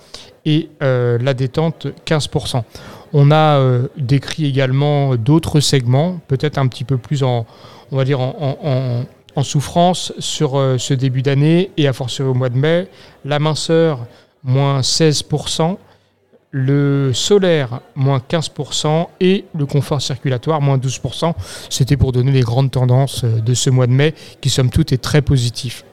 et 0.46 0.68
euh, 0.82 1.16
la 1.22 1.32
détente 1.32 1.86
15%. 2.06 2.64
On 3.12 3.30
a 3.30 3.58
euh, 3.58 3.86
décrit 3.96 4.46
également 4.46 5.14
d'autres 5.14 5.60
segments, 5.60 6.18
peut-être 6.26 6.58
un 6.58 6.66
petit 6.66 6.82
peu 6.82 6.98
plus 6.98 7.22
en, 7.22 7.46
on 7.92 7.96
va 7.96 8.04
dire 8.04 8.18
en, 8.18 9.04
souffrance 9.44 10.12
sur 10.18 10.58
euh, 10.58 10.76
ce 10.76 10.92
début 10.92 11.22
d'année 11.22 11.70
et 11.76 11.86
à 11.86 11.92
fortiori 11.92 12.28
au 12.28 12.34
mois 12.34 12.48
de 12.48 12.58
mai. 12.58 12.88
La 13.24 13.38
minceur, 13.38 14.06
moins 14.42 14.80
16%, 14.80 15.76
le 16.50 17.12
solaire, 17.12 17.80
moins 17.94 18.18
15%, 18.18 19.08
et 19.20 19.44
le 19.54 19.66
confort 19.66 20.00
circulatoire, 20.00 20.60
moins 20.60 20.78
12%. 20.78 21.34
C'était 21.70 21.96
pour 21.96 22.12
donner 22.12 22.32
les 22.32 22.40
grandes 22.40 22.70
tendances 22.70 23.24
euh, 23.24 23.40
de 23.40 23.54
ce 23.54 23.70
mois 23.70 23.86
de 23.86 23.92
mai, 23.92 24.14
qui 24.40 24.50
somme 24.50 24.70
toute 24.70 24.92
est 24.92 25.02
très 25.02 25.22
positif. 25.22 25.84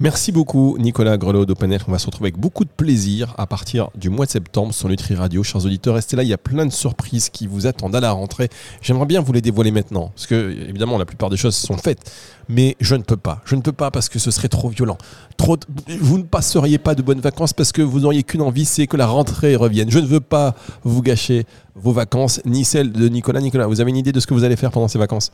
Merci 0.00 0.32
beaucoup 0.32 0.76
Nicolas 0.78 1.16
Grelot 1.16 1.46
d'Openel. 1.46 1.80
On 1.88 1.92
va 1.92 1.98
se 1.98 2.06
retrouver 2.06 2.28
avec 2.28 2.38
beaucoup 2.38 2.64
de 2.64 2.70
plaisir 2.70 3.34
à 3.38 3.46
partir 3.46 3.90
du 3.94 4.10
mois 4.10 4.26
de 4.26 4.30
septembre 4.30 4.72
sur 4.74 4.88
Nutri 4.88 5.14
Radio. 5.14 5.42
Chers 5.42 5.64
auditeurs, 5.64 5.94
restez 5.94 6.16
là, 6.16 6.22
il 6.22 6.28
y 6.28 6.32
a 6.32 6.38
plein 6.38 6.66
de 6.66 6.72
surprises 6.72 7.28
qui 7.28 7.46
vous 7.46 7.66
attendent 7.66 7.94
à 7.94 8.00
la 8.00 8.12
rentrée. 8.12 8.48
J'aimerais 8.82 9.06
bien 9.06 9.20
vous 9.20 9.32
les 9.32 9.40
dévoiler 9.40 9.70
maintenant, 9.70 10.10
parce 10.14 10.26
que 10.26 10.50
évidemment 10.68 10.98
la 10.98 11.04
plupart 11.04 11.30
des 11.30 11.36
choses 11.36 11.54
sont 11.54 11.76
faites, 11.76 12.10
mais 12.48 12.76
je 12.80 12.94
ne 12.94 13.02
peux 13.02 13.16
pas. 13.16 13.42
Je 13.44 13.56
ne 13.56 13.60
peux 13.60 13.72
pas 13.72 13.90
parce 13.90 14.08
que 14.08 14.18
ce 14.18 14.30
serait 14.30 14.48
trop 14.48 14.68
violent. 14.68 14.98
Trop, 15.36 15.56
vous 16.00 16.18
ne 16.18 16.24
passeriez 16.24 16.78
pas 16.78 16.94
de 16.94 17.02
bonnes 17.02 17.20
vacances 17.20 17.52
parce 17.52 17.72
que 17.72 17.82
vous 17.82 18.00
n'auriez 18.00 18.22
qu'une 18.22 18.42
envie, 18.42 18.64
c'est 18.64 18.86
que 18.86 18.96
la 18.96 19.06
rentrée 19.06 19.56
revienne. 19.56 19.90
Je 19.90 19.98
ne 19.98 20.06
veux 20.06 20.20
pas 20.20 20.54
vous 20.84 21.02
gâcher 21.02 21.46
vos 21.74 21.92
vacances, 21.92 22.40
ni 22.44 22.64
celles 22.64 22.92
de 22.92 23.08
Nicolas. 23.08 23.40
Nicolas, 23.40 23.66
vous 23.66 23.80
avez 23.80 23.90
une 23.90 23.96
idée 23.96 24.12
de 24.12 24.20
ce 24.20 24.26
que 24.26 24.34
vous 24.34 24.44
allez 24.44 24.56
faire 24.56 24.70
pendant 24.70 24.88
ces 24.88 24.98
vacances? 24.98 25.32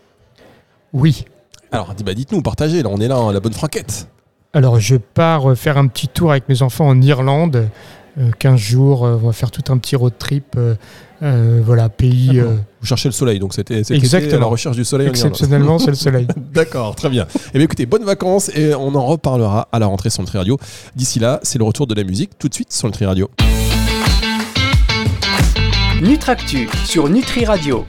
Oui. 0.92 1.24
Alors, 1.72 1.94
bah, 2.04 2.14
dites-nous, 2.14 2.42
partagez, 2.42 2.82
là 2.82 2.88
on 2.92 3.00
est 3.00 3.08
là, 3.08 3.16
hein, 3.16 3.32
la 3.32 3.40
bonne 3.40 3.52
franquette. 3.52 4.08
Alors, 4.56 4.80
je 4.80 4.96
pars 4.96 5.50
euh, 5.50 5.54
faire 5.54 5.76
un 5.76 5.86
petit 5.86 6.08
tour 6.08 6.30
avec 6.30 6.48
mes 6.48 6.62
enfants 6.62 6.88
en 6.88 6.98
Irlande. 7.02 7.68
euh, 8.18 8.30
15 8.38 8.58
jours, 8.58 9.04
euh, 9.04 9.18
on 9.22 9.26
va 9.26 9.32
faire 9.34 9.50
tout 9.50 9.70
un 9.70 9.76
petit 9.76 9.96
road 9.96 10.14
trip. 10.18 10.54
euh, 10.56 10.74
euh, 11.22 11.60
voilà, 11.62 11.90
pays 11.90 12.40
euh, 12.40 12.56
Vous 12.80 12.86
cherchez 12.86 13.10
le 13.10 13.12
soleil, 13.12 13.38
donc 13.38 13.52
c'était 13.52 13.84
c'était 13.84 13.96
Exactement. 13.98 14.36
à 14.36 14.40
la 14.40 14.46
recherche 14.46 14.76
du 14.76 14.84
soleil. 14.86 15.08
exceptionnellement, 15.08 15.78
c'est 15.78 15.90
le 15.90 15.94
soleil. 15.94 16.26
D'accord, 16.54 16.94
très 16.96 17.10
bien. 17.10 17.26
Eh 17.52 17.58
bien, 17.58 17.64
écoutez, 17.64 17.84
bonnes 17.84 18.04
vacances 18.04 18.50
et 18.56 18.74
on 18.74 18.94
en 18.94 19.04
reparlera 19.04 19.68
à 19.72 19.78
la 19.78 19.86
rentrée 19.86 20.08
sur 20.08 20.22
Nutri 20.22 20.38
Radio. 20.38 20.58
D'ici 20.94 21.18
là, 21.18 21.38
c'est 21.42 21.58
le 21.58 21.64
retour 21.64 21.86
de 21.86 21.94
la 21.94 22.04
musique 22.04 22.30
tout 22.38 22.48
de 22.48 22.54
suite 22.54 22.72
sur 22.72 22.88
Nutri 22.88 23.04
Radio. 23.04 23.30
Nutractu 26.02 26.68
sur 26.86 27.08
Nutri 27.10 27.44
Radio. 27.44 27.84